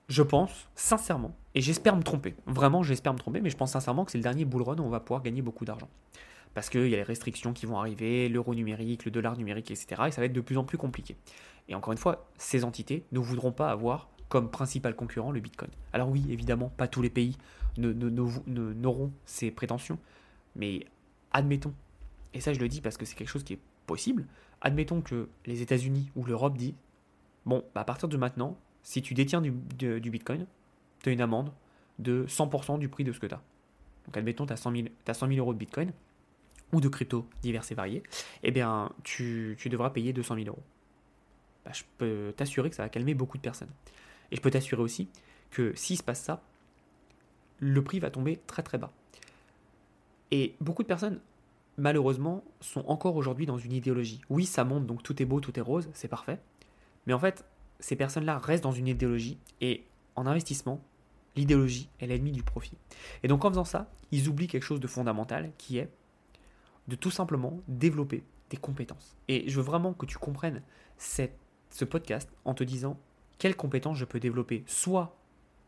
je 0.07 0.21
pense 0.21 0.69
sincèrement, 0.75 1.35
et 1.55 1.61
j'espère 1.61 1.95
me 1.95 2.03
tromper, 2.03 2.35
vraiment 2.45 2.83
j'espère 2.83 3.13
me 3.13 3.19
tromper, 3.19 3.41
mais 3.41 3.49
je 3.49 3.57
pense 3.57 3.71
sincèrement 3.71 4.05
que 4.05 4.11
c'est 4.11 4.17
le 4.17 4.23
dernier 4.23 4.45
bull 4.45 4.61
run 4.61 4.77
où 4.77 4.83
on 4.83 4.89
va 4.89 4.99
pouvoir 4.99 5.21
gagner 5.21 5.41
beaucoup 5.41 5.65
d'argent. 5.65 5.89
Parce 6.53 6.69
qu'il 6.69 6.87
y 6.87 6.93
a 6.93 6.97
les 6.97 7.03
restrictions 7.03 7.53
qui 7.53 7.65
vont 7.65 7.77
arriver, 7.77 8.27
l'euro 8.27 8.55
numérique, 8.55 9.05
le 9.05 9.11
dollar 9.11 9.37
numérique, 9.37 9.69
etc. 9.69 10.03
Et 10.07 10.11
ça 10.11 10.19
va 10.19 10.25
être 10.25 10.33
de 10.33 10.41
plus 10.41 10.57
en 10.57 10.63
plus 10.63 10.79
compliqué. 10.79 11.15
Et 11.67 11.75
encore 11.75 11.91
une 11.91 11.99
fois, 11.99 12.27
ces 12.37 12.63
entités 12.63 13.05
ne 13.11 13.19
voudront 13.19 13.51
pas 13.51 13.69
avoir 13.69 14.09
comme 14.29 14.49
principal 14.49 14.95
concurrent 14.95 15.31
le 15.31 15.39
Bitcoin. 15.39 15.69
Alors 15.93 16.09
oui, 16.09 16.25
évidemment, 16.29 16.71
pas 16.75 16.87
tous 16.87 17.01
les 17.01 17.09
pays 17.09 17.37
n'auront 17.77 19.11
ces 19.25 19.51
prétentions, 19.51 19.97
mais 20.55 20.85
admettons, 21.31 21.73
et 22.33 22.41
ça 22.41 22.53
je 22.53 22.59
le 22.59 22.67
dis 22.67 22.81
parce 22.81 22.97
que 22.97 23.05
c'est 23.05 23.15
quelque 23.15 23.29
chose 23.29 23.43
qui 23.43 23.53
est 23.53 23.59
possible, 23.85 24.27
admettons 24.61 25.01
que 25.01 25.29
les 25.45 25.61
États-Unis 25.61 26.11
ou 26.15 26.25
l'Europe 26.25 26.57
disent, 26.57 26.75
bon, 27.45 27.63
bah, 27.73 27.81
à 27.81 27.85
partir 27.85 28.07
de 28.07 28.17
maintenant, 28.17 28.57
si 28.83 29.01
tu 29.01 29.13
détiens 29.13 29.41
du, 29.41 29.51
Bitcoin, 29.51 30.45
tu 31.01 31.09
as 31.09 31.11
une 31.11 31.21
amende 31.21 31.51
de 31.97 32.25
100% 32.27 32.79
du 32.79 32.89
prix 32.89 33.03
de 33.03 33.11
ce 33.11 33.19
que 33.19 33.27
tu 33.27 33.33
as. 33.33 33.41
Donc 34.05 34.17
admettons, 34.17 34.45
tu 34.45 34.53
as 34.53 34.57
100 34.57 34.71
000, 34.73 35.37
euros 35.37 35.53
de 35.53 35.59
Bitcoin 35.59 35.91
ou 36.71 36.81
de 36.81 36.87
crypto 36.87 37.27
divers 37.41 37.63
et 37.69 37.75
variés, 37.75 38.03
eh 38.43 38.51
bien, 38.51 38.91
tu, 39.03 39.57
devras 39.65 39.89
payer 39.89 40.13
200 40.13 40.35
000 40.35 40.47
euros. 40.47 40.63
Bah, 41.65 41.71
je 41.73 41.83
peux 41.97 42.33
t'assurer 42.35 42.69
que 42.69 42.75
ça 42.75 42.83
va 42.83 42.89
calmer 42.89 43.13
beaucoup 43.13 43.37
de 43.37 43.41
personnes. 43.41 43.69
Et 44.31 44.35
je 44.35 44.41
peux 44.41 44.51
t'assurer 44.51 44.81
aussi 44.81 45.09
que 45.51 45.73
s'il 45.75 45.97
se 45.97 46.03
passe 46.03 46.21
ça, 46.21 46.41
le 47.59 47.83
prix 47.83 47.99
va 47.99 48.09
tomber 48.11 48.39
très 48.47 48.63
très 48.63 48.77
bas. 48.77 48.91
Et 50.31 50.55
beaucoup 50.61 50.83
de 50.83 50.87
personnes, 50.87 51.19
malheureusement, 51.77 52.43
sont 52.61 52.83
encore 52.87 53.15
aujourd'hui 53.15 53.45
dans 53.45 53.57
une 53.57 53.73
idéologie. 53.73 54.21
Oui, 54.29 54.45
ça 54.45 54.63
monte, 54.63 54.85
donc 54.85 55.03
tout 55.03 55.21
est 55.21 55.25
beau, 55.25 55.39
tout 55.39 55.57
est 55.57 55.61
rose, 55.61 55.89
c'est 55.93 56.07
parfait. 56.07 56.39
Mais 57.07 57.13
en 57.13 57.19
fait, 57.19 57.43
ces 57.79 57.95
personnes-là 57.95 58.37
restent 58.37 58.63
dans 58.63 58.71
une 58.71 58.87
idéologie. 58.87 59.37
Et 59.61 59.83
en 60.15 60.27
investissement, 60.27 60.81
l'idéologie 61.39 61.89
est 61.99 62.07
l'ennemi 62.07 62.31
du 62.31 62.43
profit. 62.43 62.77
Et 63.23 63.27
donc 63.27 63.45
en 63.45 63.49
faisant 63.49 63.65
ça, 63.65 63.89
ils 64.11 64.27
oublient 64.27 64.47
quelque 64.47 64.63
chose 64.63 64.79
de 64.79 64.87
fondamental 64.87 65.51
qui 65.57 65.77
est 65.77 65.89
de 66.87 66.95
tout 66.95 67.11
simplement 67.11 67.59
développer 67.67 68.23
des 68.49 68.57
compétences. 68.57 69.15
Et 69.27 69.49
je 69.49 69.55
veux 69.55 69.63
vraiment 69.63 69.93
que 69.93 70.05
tu 70.05 70.17
comprennes 70.17 70.61
ce 70.97 71.85
podcast 71.85 72.29
en 72.45 72.53
te 72.53 72.63
disant 72.63 72.99
quelles 73.37 73.55
compétences 73.55 73.97
je 73.97 74.05
peux 74.05 74.19
développer, 74.19 74.63
soit 74.67 75.15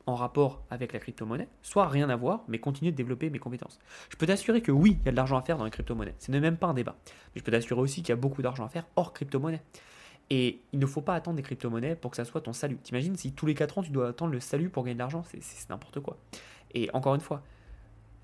en 0.07 0.15
rapport 0.15 0.63
avec 0.71 0.93
la 0.93 0.99
crypto-monnaie, 0.99 1.47
soit 1.61 1.87
rien 1.87 2.09
à 2.09 2.15
voir, 2.15 2.43
mais 2.47 2.59
continuer 2.59 2.91
de 2.91 2.97
développer 2.97 3.29
mes 3.29 3.39
compétences. 3.39 3.79
Je 4.09 4.17
peux 4.17 4.25
t'assurer 4.25 4.61
que 4.61 4.71
oui, 4.71 4.97
il 4.99 5.05
y 5.05 5.09
a 5.09 5.11
de 5.11 5.15
l'argent 5.15 5.37
à 5.37 5.41
faire 5.41 5.57
dans 5.57 5.63
les 5.63 5.71
crypto-monnaies. 5.71 6.15
Ce 6.17 6.31
n'est 6.31 6.39
même 6.39 6.57
pas 6.57 6.67
un 6.67 6.73
débat. 6.73 6.95
Mais 7.05 7.39
je 7.39 7.43
peux 7.43 7.51
t'assurer 7.51 7.79
aussi 7.79 8.01
qu'il 8.01 8.09
y 8.09 8.13
a 8.13 8.17
beaucoup 8.17 8.41
d'argent 8.41 8.65
à 8.65 8.69
faire 8.69 8.87
hors 8.95 9.13
crypto-monnaie. 9.13 9.61
Et 10.33 10.61
il 10.71 10.79
ne 10.79 10.85
faut 10.85 11.01
pas 11.01 11.13
attendre 11.13 11.35
des 11.35 11.43
crypto-monnaies 11.43 11.97
pour 11.97 12.09
que 12.09 12.15
ça 12.15 12.23
soit 12.23 12.39
ton 12.39 12.53
salut. 12.53 12.77
T'imagines 12.77 13.17
si 13.17 13.33
tous 13.33 13.45
les 13.45 13.53
4 13.53 13.79
ans 13.79 13.83
tu 13.83 13.91
dois 13.91 14.07
attendre 14.07 14.31
le 14.31 14.39
salut 14.39 14.69
pour 14.69 14.85
gagner 14.85 14.93
de 14.93 14.99
l'argent 14.99 15.23
C'est 15.25 15.69
n'importe 15.69 15.99
quoi. 15.99 16.17
Et 16.73 16.89
encore 16.93 17.15
une 17.15 17.21
fois, 17.21 17.43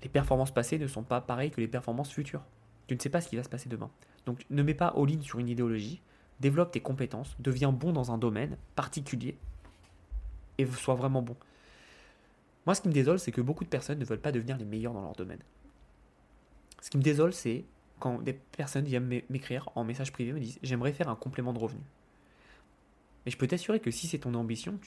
les 0.02 0.08
performances 0.08 0.50
passées 0.50 0.78
ne 0.78 0.86
sont 0.86 1.02
pas 1.02 1.20
pareilles 1.20 1.50
que 1.50 1.60
les 1.60 1.68
performances 1.68 2.10
futures. 2.10 2.40
Tu 2.86 2.94
ne 2.94 2.98
sais 2.98 3.10
pas 3.10 3.20
ce 3.20 3.28
qui 3.28 3.36
va 3.36 3.42
se 3.42 3.50
passer 3.50 3.68
demain. 3.68 3.90
Donc 4.24 4.46
ne 4.48 4.62
mets 4.62 4.72
pas 4.72 4.94
all-in 4.96 5.20
sur 5.20 5.38
une 5.38 5.50
idéologie, 5.50 6.00
développe 6.40 6.70
tes 6.70 6.80
compétences, 6.80 7.36
deviens 7.40 7.72
bon 7.72 7.92
dans 7.92 8.10
un 8.10 8.16
domaine 8.16 8.56
particulier 8.74 9.36
et 10.56 10.64
sois 10.64 10.94
vraiment 10.94 11.20
bon. 11.20 11.36
Moi, 12.64 12.74
ce 12.74 12.80
qui 12.80 12.88
me 12.88 12.94
désole, 12.94 13.18
c'est 13.18 13.32
que 13.32 13.42
beaucoup 13.42 13.64
de 13.64 13.68
personnes 13.68 13.98
ne 13.98 14.04
veulent 14.06 14.18
pas 14.18 14.32
devenir 14.32 14.56
les 14.56 14.64
meilleurs 14.64 14.94
dans 14.94 15.02
leur 15.02 15.14
domaine. 15.14 15.40
Ce 16.80 16.88
qui 16.88 16.96
me 16.96 17.02
désole, 17.02 17.34
c'est 17.34 17.66
quand 17.98 18.22
des 18.22 18.32
personnes 18.32 18.84
viennent 18.84 19.22
m'écrire 19.28 19.68
en 19.74 19.84
message 19.84 20.10
privé, 20.10 20.32
me 20.32 20.40
disent 20.40 20.58
J'aimerais 20.62 20.94
faire 20.94 21.10
un 21.10 21.16
complément 21.16 21.52
de 21.52 21.58
revenu. 21.58 21.80
Mais 23.28 23.32
je 23.32 23.36
peux 23.36 23.46
t'assurer 23.46 23.78
que 23.78 23.90
si 23.90 24.06
c'est 24.06 24.20
ton 24.20 24.32
ambition, 24.32 24.78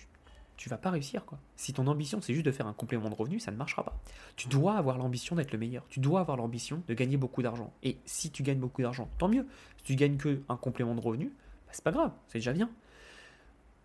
tu, 0.57 0.67
ne 0.67 0.71
vas 0.71 0.79
pas 0.79 0.89
réussir. 0.89 1.23
Si 1.57 1.73
ton 1.73 1.85
ambition, 1.85 2.21
c'est 2.21 2.33
juste 2.33 2.47
de 2.47 2.51
faire 2.51 2.65
un 2.65 2.73
complément 2.73 3.07
de 3.07 3.13
revenu, 3.13 3.39
ça 3.39 3.51
ne 3.51 3.55
marchera 3.55 3.85
pas. 3.85 4.01
Tu 4.35 4.47
dois 4.47 4.77
avoir 4.77 4.97
l'ambition 4.97 5.35
d'être 5.35 5.51
le 5.51 5.59
meilleur. 5.59 5.85
Tu 5.89 5.99
dois 5.99 6.21
avoir 6.21 6.37
l'ambition 6.37 6.81
de 6.87 6.93
gagner 6.95 7.17
beaucoup 7.17 7.43
d'argent. 7.43 7.71
Et 7.83 7.99
si 8.03 8.31
tu 8.31 8.41
gagnes 8.41 8.57
beaucoup 8.57 8.81
d'argent, 8.81 9.07
tant 9.19 9.27
mieux. 9.27 9.45
Si 9.77 9.83
tu 9.83 9.95
gagnes 9.95 10.17
que 10.17 10.41
un 10.49 10.57
complément 10.57 10.95
de 10.95 11.01
revenu, 11.01 11.27
bah, 11.27 11.71
c'est 11.71 11.83
pas 11.83 11.91
grave, 11.91 12.13
c'est 12.29 12.39
déjà 12.39 12.51
bien. 12.51 12.71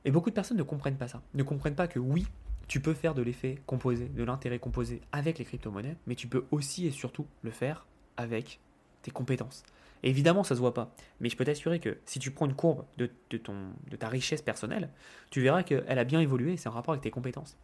Et 0.07 0.11
beaucoup 0.11 0.31
de 0.31 0.35
personnes 0.35 0.57
ne 0.57 0.63
comprennent 0.63 0.97
pas 0.97 1.09
ça. 1.09 1.21
Ne 1.35 1.43
comprennent 1.43 1.75
pas 1.75 1.87
que 1.87 1.99
oui, 1.99 2.27
tu 2.67 2.81
peux 2.81 2.95
faire 2.95 3.13
de 3.13 3.21
l'effet 3.21 3.61
composé, 3.67 4.09
de 4.09 4.25
l'intérêt 4.25 4.59
composé 4.59 5.03
avec 5.13 5.39
les 5.39 5.45
crypto-monnaies, 5.45 5.99
mais 6.07 6.15
tu 6.15 6.29
peux 6.29 6.47
aussi 6.51 6.87
et 6.87 6.93
surtout 6.93 7.27
le 7.43 7.51
faire 7.51 7.87
avec 8.17 8.59
tes 9.03 9.11
compétences. 9.11 9.65
Évidemment, 10.03 10.45
ça 10.45 10.55
se 10.55 10.61
voit 10.61 10.75
pas. 10.75 10.95
Mais 11.21 11.29
je 11.29 11.37
peux 11.37 11.45
t'assurer 11.45 11.81
que 11.81 11.99
si 12.05 12.19
tu 12.19 12.31
prends 12.31 12.47
une 12.47 12.55
courbe 12.55 12.85
de, 12.97 13.09
ton, 13.37 13.55
de 13.91 13.97
ta 13.97 14.09
richesse 14.09 14.43
personnelle, 14.43 14.91
tu 15.31 15.41
verras 15.41 15.63
qu'elle 15.63 15.99
a 15.99 16.05
bien 16.05 16.21
évolué 16.21 16.57
c'est 16.57 16.69
en 16.69 16.73
rapport 16.73 16.93
avec 16.93 17.03
tes 17.03 17.11
compétences. 17.11 17.57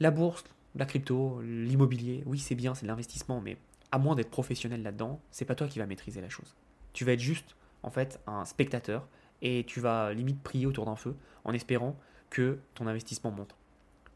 La 0.00 0.10
bourse, 0.10 0.44
la 0.74 0.84
crypto, 0.84 1.40
l'immobilier, 1.42 2.22
oui, 2.26 2.38
c'est 2.38 2.54
bien, 2.54 2.74
c'est 2.74 2.82
de 2.82 2.88
l'investissement, 2.88 3.40
mais 3.40 3.56
à 3.92 3.98
moins 3.98 4.14
d'être 4.14 4.30
professionnel 4.30 4.82
là-dedans, 4.82 5.20
c'est 5.30 5.44
pas 5.44 5.54
toi 5.54 5.68
qui 5.68 5.78
vas 5.78 5.86
maîtriser 5.86 6.20
la 6.20 6.28
chose. 6.28 6.54
Tu 6.92 7.04
vas 7.04 7.12
être 7.12 7.20
juste, 7.20 7.56
en 7.82 7.90
fait, 7.90 8.20
un 8.26 8.44
spectateur 8.44 9.08
et 9.42 9.64
tu 9.66 9.80
vas 9.80 10.12
limite 10.12 10.42
prier 10.42 10.66
autour 10.66 10.86
d'un 10.86 10.96
feu 10.96 11.14
en 11.44 11.52
espérant 11.52 11.96
que 12.30 12.58
ton 12.74 12.86
investissement 12.86 13.30
monte. 13.30 13.54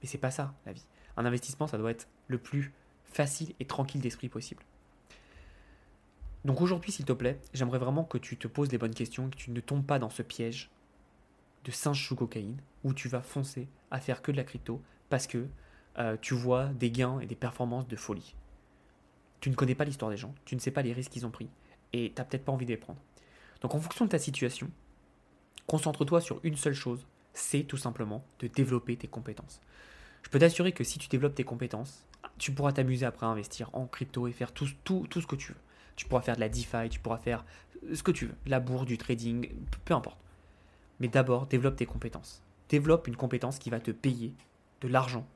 Mais 0.02 0.08
c'est 0.08 0.18
pas 0.18 0.30
ça, 0.30 0.54
la 0.66 0.72
vie. 0.72 0.84
Un 1.16 1.24
investissement, 1.24 1.66
ça 1.66 1.78
doit 1.78 1.90
être 1.90 2.08
le 2.28 2.38
plus 2.38 2.72
facile 3.04 3.54
et 3.60 3.64
tranquille 3.64 4.00
d'esprit 4.00 4.28
possible. 4.28 4.62
Donc 6.44 6.60
aujourd'hui, 6.60 6.90
s'il 6.90 7.04
te 7.04 7.12
plaît, 7.12 7.38
j'aimerais 7.52 7.78
vraiment 7.78 8.04
que 8.04 8.18
tu 8.18 8.36
te 8.36 8.48
poses 8.48 8.72
les 8.72 8.78
bonnes 8.78 8.94
questions, 8.94 9.28
que 9.28 9.36
tu 9.36 9.50
ne 9.50 9.60
tombes 9.60 9.84
pas 9.84 9.98
dans 9.98 10.10
ce 10.10 10.22
piège 10.22 10.70
de 11.64 11.70
singe 11.70 12.06
sous 12.06 12.16
cocaïne, 12.16 12.60
où 12.84 12.94
tu 12.94 13.08
vas 13.08 13.20
foncer 13.20 13.68
à 13.90 14.00
faire 14.00 14.22
que 14.22 14.32
de 14.32 14.36
la 14.36 14.44
crypto 14.44 14.82
parce 15.10 15.26
que 15.26 15.46
euh, 15.98 16.16
tu 16.20 16.34
vois 16.34 16.66
des 16.68 16.90
gains 16.90 17.20
et 17.20 17.26
des 17.26 17.34
performances 17.34 17.86
de 17.86 17.96
folie. 17.96 18.34
Tu 19.40 19.50
ne 19.50 19.54
connais 19.54 19.74
pas 19.74 19.84
l'histoire 19.84 20.10
des 20.10 20.16
gens, 20.16 20.34
tu 20.44 20.54
ne 20.54 20.60
sais 20.60 20.70
pas 20.70 20.82
les 20.82 20.92
risques 20.92 21.12
qu'ils 21.12 21.26
ont 21.26 21.30
pris, 21.30 21.50
et 21.92 22.12
tu 22.14 22.14
n'as 22.16 22.24
peut-être 22.24 22.44
pas 22.44 22.52
envie 22.52 22.66
de 22.66 22.70
les 22.70 22.76
prendre. 22.76 23.00
Donc 23.60 23.74
en 23.74 23.80
fonction 23.80 24.06
de 24.06 24.10
ta 24.10 24.18
situation, 24.18 24.70
concentre-toi 25.66 26.20
sur 26.20 26.40
une 26.42 26.56
seule 26.56 26.74
chose, 26.74 27.06
c'est 27.34 27.64
tout 27.64 27.76
simplement 27.76 28.24
de 28.38 28.46
développer 28.46 28.96
tes 28.96 29.08
compétences. 29.08 29.60
Je 30.22 30.30
peux 30.30 30.38
t'assurer 30.38 30.72
que 30.72 30.84
si 30.84 30.98
tu 30.98 31.08
développes 31.08 31.34
tes 31.34 31.44
compétences, 31.44 32.06
tu 32.38 32.52
pourras 32.52 32.72
t'amuser 32.72 33.04
après 33.04 33.26
à 33.26 33.30
investir 33.30 33.70
en 33.72 33.86
crypto 33.86 34.26
et 34.28 34.32
faire 34.32 34.52
tout 34.52 34.66
ce 34.66 35.26
que 35.26 35.36
tu 35.36 35.52
veux. 35.52 35.58
Tu 36.00 36.06
pourras 36.06 36.22
faire 36.22 36.36
de 36.36 36.40
la 36.40 36.48
DeFi, 36.48 36.88
tu 36.88 36.98
pourras 36.98 37.18
faire 37.18 37.44
ce 37.92 38.02
que 38.02 38.10
tu 38.10 38.24
veux, 38.24 38.34
la 38.46 38.58
bourse, 38.58 38.86
du 38.86 38.96
trading, 38.96 39.52
peu 39.84 39.92
importe. 39.92 40.18
Mais 40.98 41.08
d'abord, 41.08 41.46
développe 41.46 41.76
tes 41.76 41.84
compétences. 41.84 42.42
Développe 42.70 43.06
une 43.06 43.16
compétence 43.16 43.58
qui 43.58 43.68
va 43.68 43.80
te 43.80 43.90
payer 43.90 44.32
de 44.80 44.88
l'argent 44.88 45.26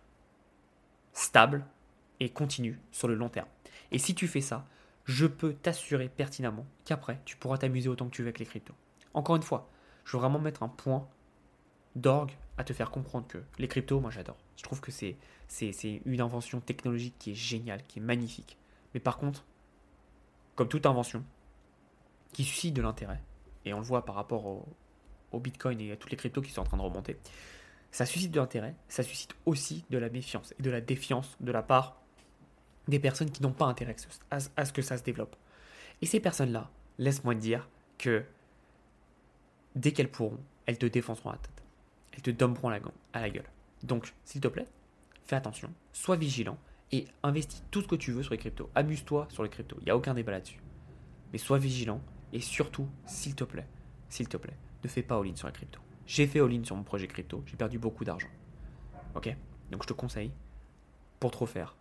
stable 1.13 1.67
et 2.19 2.31
continue 2.31 2.81
sur 2.93 3.09
le 3.09 3.15
long 3.15 3.29
terme. 3.29 3.47
Et 3.93 3.99
si 3.99 4.15
tu 4.15 4.27
fais 4.27 4.41
ça, 4.41 4.65
je 5.05 5.27
peux 5.27 5.53
t'assurer 5.53 6.09
pertinemment 6.09 6.65
qu'après, 6.87 7.21
tu 7.27 7.37
pourras 7.37 7.59
t'amuser 7.59 7.91
autant 7.91 8.07
que 8.07 8.17
tu 8.17 8.23
veux 8.23 8.29
avec 8.29 8.39
les 8.39 8.47
cryptos. 8.47 8.73
Encore 9.13 9.37
une 9.37 9.43
fois, 9.43 9.69
je 10.07 10.17
veux 10.17 10.21
vraiment 10.23 10.39
mettre 10.39 10.63
un 10.63 10.69
point 10.69 11.07
d'orgue 11.95 12.33
à 12.57 12.65
te 12.65 12.73
faire 12.73 12.91
comprendre 12.91 13.27
que 13.27 13.43
les 13.59 13.69
cryptos, 13.69 14.01
moi 14.01 14.11
j'adore. 14.11 14.39
Je 14.57 14.63
trouve 14.63 14.81
que 14.81 14.91
c'est, 14.91 15.19
une 16.07 16.23
invention 16.23 16.61
technologique 16.61 17.17
qui 17.19 17.33
est 17.33 17.35
géniale, 17.35 17.83
qui 17.87 17.99
est 17.99 18.03
magnifique. 18.03 18.57
Mais 18.95 19.01
par 19.01 19.19
contre, 19.19 19.45
comme 20.55 20.69
toute 20.69 20.87
invention, 20.87 21.25
qui 22.33 22.45
suscite 22.45 22.75
de 22.75 22.83
l'intérêt, 22.83 23.21
et 23.65 23.75
on 23.75 23.79
le 23.79 23.85
voit 23.85 24.05
par 24.05 24.15
rapport 24.15 24.47
au, 24.47 24.67
Bitcoin 25.35 25.81
et 25.81 25.91
à 25.91 25.97
toutes 25.97 26.13
les 26.13 26.17
cryptos 26.17 26.43
qui 26.43 26.53
sont 26.53 26.61
en 26.61 26.65
train 26.65 26.77
de 26.77 26.83
remonter, 26.83 27.19
ça 27.91 28.07
suscite 28.07 28.31
de 28.31 28.39
l'intérêt, 28.39 28.77
ça 28.89 29.03
suscite 29.03 29.35
aussi 29.47 29.85
de 29.91 29.99
la 29.99 30.09
méfiance 30.09 30.55
et 30.61 30.63
de 30.63 30.71
la 30.71 30.81
défiance 30.81 31.37
de 31.41 31.51
la 31.51 31.61
part 31.61 32.01
des 32.87 33.01
personnes 33.01 33.33
qui 33.33 33.43
n'ont 33.43 33.53
pas 33.53 33.65
intérêt 33.65 33.97
à, 34.31 34.39
à 34.57 34.65
ce 34.65 34.73
que 34.73 34.81
ça 34.81 34.97
se 34.97 35.03
développe. 35.03 35.35
Et 36.03 36.07
ces 36.07 36.21
personnes-là, 36.21 36.71
laisse-moi 36.99 37.35
te 37.35 37.41
dire 37.41 37.69
que 37.99 38.25
dès 39.75 39.91
qu'elles 39.91 40.11
pourront, 40.11 40.39
elles 40.67 40.79
te 40.79 40.87
défonceront 40.87 41.33
la 41.33 41.39
tête 41.39 41.55
elles 42.15 42.23
te 42.23 42.31
domperont 42.31 42.69
à 42.69 43.21
la 43.21 43.31
gueule. 43.31 43.49
Donc, 43.83 44.15
s'il 44.25 44.41
te 44.41 44.49
plaît, 44.49 44.67
fais 45.25 45.37
attention, 45.37 45.73
sois 45.93 46.17
vigilant 46.17 46.59
et 46.93 47.07
investis 47.23 47.63
tout 47.71 47.83
ce 47.83 47.89
que 47.89 47.97
tu 47.97 48.13
veux 48.13 48.23
sur 48.23 48.33
les 48.33 48.39
cryptos. 48.39 48.71
Amuse-toi 48.75 49.27
sur 49.31 49.43
les 49.43 49.49
cryptos, 49.49 49.77
il 49.81 49.85
n'y 49.85 49.91
a 49.91 49.97
aucun 49.97 50.15
débat 50.15 50.33
là-dessus. 50.33 50.61
Mais 51.33 51.39
sois 51.39 51.59
vigilant 51.59 52.01
et 52.33 52.41
surtout, 52.41 52.89
s'il 53.07 53.35
te 53.35 53.45
plaît, 53.45 53.67
s'il 54.09 54.29
te 54.29 54.37
plaît, 54.37 54.57
ne 54.83 54.89
fais 54.89 55.03
pas 55.03 55.19
all-in 55.19 55.37
sur 55.37 55.47
les 55.47 55.53
cryptos. 55.53 55.81
J'ai 56.07 56.27
fait 56.27 56.41
all-in 56.41 56.65
sur 56.65 56.77
mon 56.77 56.83
projet 56.83 57.07
crypto, 57.07 57.43
j'ai 57.47 57.57
perdu 57.57 57.79
beaucoup 57.79 58.05
d'argent. 58.05 58.29
Ok? 59.15 59.35
Donc 59.71 59.83
je 59.83 59.89
te 59.89 59.93
conseille, 59.93 60.33
pour 61.19 61.31
te 61.31 61.39
refaire, 61.39 61.77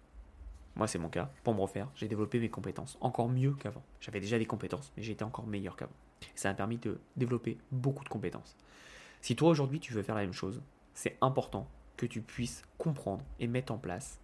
moi 0.76 0.88
c'est 0.88 1.00
mon 1.00 1.10
cas, 1.10 1.32
pour 1.44 1.54
me 1.54 1.62
refaire, 1.62 1.90
j'ai 1.96 2.08
développé 2.08 2.40
mes 2.40 2.50
compétences 2.50 2.98
encore 3.02 3.30
mieux 3.30 3.54
qu'avant. 3.54 3.84
J'avais 4.00 4.20
déjà 4.20 4.40
des 4.40 4.46
compétences, 4.46 4.92
mais 4.96 5.04
j'étais 5.04 5.24
encore 5.24 5.46
meilleur 5.46 5.76
qu'avant. 5.76 5.92
Ça 6.36 6.50
m'a 6.50 6.56
permis 6.56 6.78
de 6.78 7.00
développer 7.18 7.58
beaucoup 7.72 8.04
de 8.04 8.10
compétences. 8.10 8.56
Si 9.22 9.36
toi 9.36 9.50
aujourd'hui 9.50 9.80
tu 9.80 9.94
veux 9.94 10.04
faire 10.04 10.16
la 10.16 10.22
même 10.22 10.34
chose, 10.34 10.62
c'est 10.94 11.18
important 11.22 11.68
que 11.98 12.06
tu 12.06 12.22
puisses 12.22 12.64
comprendre 12.78 13.26
et 13.40 13.48
mettre 13.48 13.74
en 13.74 13.78
place 13.78 14.20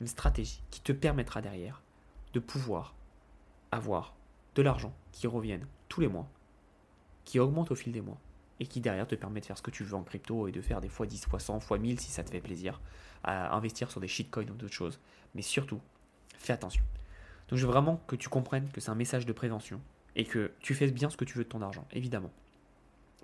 une 0.00 0.06
stratégie 0.06 0.62
qui 0.70 0.80
te 0.80 0.92
permettra 0.92 1.40
derrière 1.40 1.82
de 2.32 2.40
pouvoir 2.40 2.94
avoir 3.70 4.14
de 4.54 4.62
l'argent 4.62 4.92
qui 5.12 5.26
revienne 5.26 5.66
tous 5.88 6.00
les 6.00 6.08
mois, 6.08 6.28
qui 7.24 7.38
augmente 7.38 7.70
au 7.70 7.74
fil 7.74 7.92
des 7.92 8.00
mois 8.00 8.18
et 8.58 8.66
qui 8.66 8.80
derrière 8.80 9.06
te 9.06 9.14
permet 9.14 9.40
de 9.40 9.46
faire 9.46 9.56
ce 9.56 9.62
que 9.62 9.70
tu 9.70 9.84
veux 9.84 9.94
en 9.94 10.02
crypto 10.02 10.46
et 10.46 10.52
de 10.52 10.60
faire 10.60 10.80
des 10.80 10.88
fois 10.88 11.06
10, 11.06 11.26
fois 11.26 11.40
100, 11.40 11.60
fois 11.60 11.78
1000 11.78 11.98
si 11.98 12.10
ça 12.10 12.22
te 12.22 12.30
fait 12.30 12.40
plaisir, 12.40 12.80
à 13.24 13.56
investir 13.56 13.90
sur 13.90 14.00
des 14.00 14.08
shitcoins 14.08 14.50
ou 14.50 14.54
d'autres 14.54 14.74
choses. 14.74 15.00
Mais 15.34 15.42
surtout, 15.42 15.80
fais 16.36 16.52
attention. 16.52 16.82
Donc 17.48 17.58
je 17.58 17.66
veux 17.66 17.72
vraiment 17.72 18.00
que 18.06 18.16
tu 18.16 18.28
comprennes 18.28 18.68
que 18.70 18.80
c'est 18.80 18.90
un 18.90 18.94
message 18.94 19.26
de 19.26 19.32
prévention 19.32 19.80
et 20.14 20.24
que 20.24 20.52
tu 20.60 20.74
fais 20.74 20.90
bien 20.90 21.08
ce 21.10 21.16
que 21.16 21.24
tu 21.24 21.38
veux 21.38 21.44
de 21.44 21.48
ton 21.48 21.62
argent, 21.62 21.86
évidemment. 21.92 22.30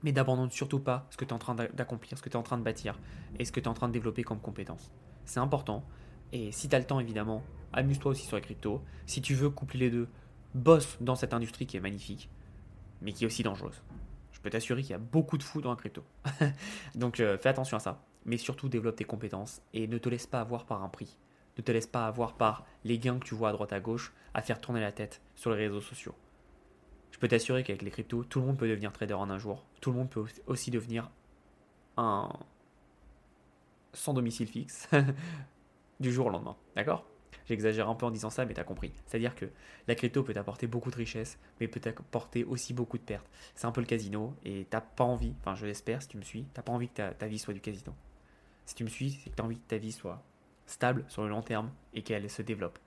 Mais 0.03 0.13
n'abandonne 0.13 0.51
surtout 0.51 0.81
pas 0.81 1.07
ce 1.11 1.17
que 1.17 1.25
tu 1.25 1.31
es 1.31 1.33
en 1.35 1.39
train 1.39 1.55
d'accomplir, 1.55 2.17
ce 2.17 2.23
que 2.23 2.29
tu 2.29 2.35
es 2.35 2.39
en 2.39 2.43
train 2.43 2.59
de 2.59 2.63
bâtir 2.63 2.99
et 3.39 3.45
ce 3.45 3.53
que 3.53 3.61
tu 3.61 3.65
es 3.65 3.69
en 3.69 3.75
train 3.75 3.89
de 3.89 3.93
développer 3.93 4.23
comme 4.23 4.41
compétence. 4.41 4.91
C'est 5.25 5.41
important. 5.41 5.85
Et 6.33 6.53
si 6.53 6.69
tu 6.69 6.75
as 6.75 6.79
le 6.79 6.85
temps, 6.85 7.01
évidemment, 7.01 7.43
amuse-toi 7.73 8.13
aussi 8.13 8.27
sur 8.27 8.37
les 8.37 8.43
cryptos. 8.43 8.83
Si 9.07 9.23
tu 9.23 9.35
veux 9.35 9.51
coupler 9.51 9.81
les 9.81 9.91
deux, 9.91 10.09
bosse 10.55 10.97
dans 11.01 11.15
cette 11.15 11.35
industrie 11.35 11.67
qui 11.67 11.77
est 11.77 11.81
magnifique, 11.81 12.31
mais 13.03 13.13
qui 13.13 13.25
est 13.25 13.27
aussi 13.27 13.43
dangereuse. 13.43 13.83
Je 14.33 14.41
peux 14.41 14.51
t'assurer 14.51 14.83
qu'il 14.83 14.91
y 14.91 14.95
a 14.95 14.99
beaucoup 14.99 15.39
de 15.39 15.43
fous 15.43 15.61
dans 15.61 15.71
la 15.71 15.77
crypto. 15.77 16.03
Donc 16.95 17.21
euh, 17.21 17.39
fais 17.39 17.49
attention 17.49 17.77
à 17.77 17.81
ça. 17.81 18.03
Mais 18.25 18.39
surtout 18.39 18.69
développe 18.69 18.97
tes 18.97 19.05
compétences 19.05 19.63
et 19.73 19.87
ne 19.87 19.99
te 19.99 20.09
laisse 20.09 20.27
pas 20.27 20.41
avoir 20.41 20.67
par 20.67 20.83
un 20.83 20.89
prix. 20.89 21.17
Ne 21.59 21.63
te 21.63 21.73
laisse 21.73 21.87
pas 21.87 22.07
avoir 22.07 22.35
par 22.35 22.67
les 22.85 22.99
gains 22.99 23.19
que 23.19 23.25
tu 23.25 23.35
vois 23.35 23.51
à 23.51 23.53
droite 23.53 23.73
à 23.73 23.81
gauche 23.81 24.13
à 24.35 24.43
faire 24.43 24.61
tourner 24.61 24.81
la 24.81 24.93
tête 24.93 25.23
sur 25.35 25.51
les 25.51 25.57
réseaux 25.57 25.81
sociaux. 25.81 26.15
Je 27.13 27.19
peux 27.19 27.29
t'assurer 27.29 27.63
qu'avec 27.63 27.83
les 27.83 27.91
cryptos, 27.91 28.25
tout 28.25 28.41
le 28.41 28.47
monde 28.47 28.59
peut 28.59 28.69
devenir 28.69 28.93
trader 28.93 29.15
en 29.15 29.31
un 29.31 29.39
jour. 29.39 29.65
Tout 29.81 29.91
le 29.91 29.97
monde 29.97 30.11
peut 30.11 30.25
aussi 30.47 30.71
devenir 30.71 31.11
un 31.97 32.29
sans 33.95 34.13
domicile 34.13 34.49
fixe 34.49 34.89
du 36.01 36.13
jour 36.13 36.27
au 36.27 36.31
lendemain. 36.31 36.57
D'accord? 36.75 37.05
J'exagère 37.47 37.89
un 37.89 37.95
peu 37.95 38.07
en 38.07 38.11
disant 38.11 38.31
ça, 38.31 38.45
mais 38.45 38.55
tu 38.55 38.61
as 38.61 38.65
compris. 38.65 38.93
C'est-à-dire 39.07 39.35
que 39.35 39.47
la 39.87 39.95
crypto 39.95 40.23
peut 40.23 40.35
t'apporter 40.35 40.67
beaucoup 40.67 40.91
de 40.91 40.97
richesses, 40.97 41.39
mais 41.61 41.69
peut 41.69 41.81
t'apporter 41.81 42.45
aussi 42.45 42.75
beaucoup 42.75 42.99
de 42.99 43.03
pertes. 43.03 43.29
C'est 43.55 43.67
un 43.67 43.73
peu 43.73 43.81
le 43.81 43.87
casino, 43.87 44.35
et 44.45 44.67
t'as 44.69 44.81
pas 44.81 45.05
envie, 45.05 45.35
enfin 45.41 45.55
je 45.55 45.65
l'espère 45.65 46.03
si 46.03 46.09
tu 46.09 46.17
me 46.17 46.23
suis, 46.23 46.45
t'as 46.55 46.63
pas 46.63 46.73
envie 46.73 46.89
que 46.89 47.13
ta, 47.13 47.27
vie 47.27 47.39
soit 47.39 47.55
du 47.55 47.61
casino. 47.61 47.95
Si 48.65 48.75
tu 48.75 48.83
me 48.83 48.89
suis, 48.89 49.13
c'est 49.13 49.31
que 49.31 49.37
tu 49.37 49.43
as 49.43 49.45
envie 49.45 49.59
que 49.59 49.69
ta 49.69 49.79
vie 49.79 49.93
soit 49.93 50.23
stable 50.67 51.05
sur 51.09 51.23
le 51.23 51.29
long 51.29 51.43
terme 51.43 51.71
et 51.95 52.03
qu'elle 52.03 52.29
se 52.29 52.43
développe. 52.43 52.81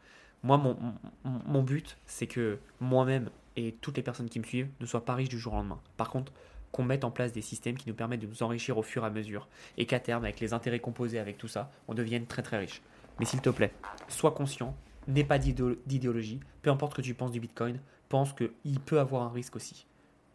Moi, 0.44 0.58
mon, 0.58 0.78
mon 1.24 1.64
but, 1.64 1.98
c'est 2.06 2.28
que 2.28 2.60
moi-même 2.82 3.30
et 3.56 3.74
toutes 3.82 3.96
les 3.96 4.04
personnes 4.04 4.30
qui 4.30 4.40
me 4.40 4.46
suivent 4.46 4.70
ne 4.80 4.86
soient 4.86 5.06
pas 5.06 5.16
riches 5.16 5.30
du 5.30 5.40
jour 5.40 5.54
au 5.54 5.58
lendemain. 5.58 5.82
Par 5.96 6.10
contre, 6.10 6.34
qu'on 6.72 6.84
mette 6.84 7.04
en 7.04 7.12
place 7.12 7.32
des 7.32 7.42
systèmes 7.42 7.78
qui 7.78 7.90
nous 7.90 7.96
permettent 7.96 8.22
de 8.22 8.28
nous 8.28 8.44
enrichir 8.44 8.78
au 8.78 8.84
fur 8.84 9.04
et 9.04 9.08
à 9.08 9.10
mesure 9.10 9.48
et 9.78 9.86
qu'à 9.86 10.00
terme, 10.00 10.24
avec 10.24 10.40
les 10.40 10.54
intérêts 10.54 10.80
composés 10.80 11.20
avec 11.20 11.38
tout 11.38 11.48
ça, 11.48 11.72
on 11.88 11.94
devienne 11.94 12.26
très 12.26 12.44
très 12.44 12.58
riche. 12.58 12.82
Mais 13.20 13.26
s'il 13.26 13.42
te 13.42 13.50
plaît, 13.50 13.74
sois 14.08 14.32
conscient, 14.32 14.76
n'aie 15.08 15.24
pas 15.24 15.38
d'idéologie, 15.40 16.40
peu 16.62 16.70
importe 16.70 16.94
ce 16.94 16.98
que 16.98 17.02
tu 17.02 17.14
penses 17.14 17.32
du 17.32 17.40
Bitcoin, 17.40 17.80
pense 18.08 18.34
qu'il 18.34 18.80
peut 18.80 19.00
avoir 19.00 19.24
un 19.24 19.30
risque 19.30 19.56
aussi. 19.56 19.86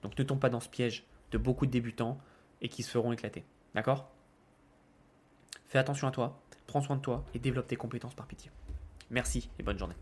Donc 0.02 0.18
ne 0.18 0.24
tombe 0.24 0.40
pas 0.40 0.50
dans 0.50 0.60
ce 0.60 0.68
piège 0.68 1.04
de 1.32 1.38
beaucoup 1.38 1.66
de 1.66 1.70
débutants 1.70 2.18
et 2.62 2.68
qui 2.68 2.82
se 2.82 2.90
feront 2.90 3.12
éclater. 3.12 3.44
D'accord? 3.74 4.10
Fais 5.66 5.78
attention 5.78 6.06
à 6.06 6.10
toi, 6.12 6.40
prends 6.66 6.80
soin 6.80 6.96
de 6.96 7.00
toi 7.00 7.24
et 7.34 7.38
développe 7.38 7.66
tes 7.66 7.76
compétences 7.76 8.14
par 8.14 8.26
pitié. 8.26 8.50
Merci 9.10 9.50
et 9.58 9.62
bonne 9.62 9.78
journée. 9.78 9.96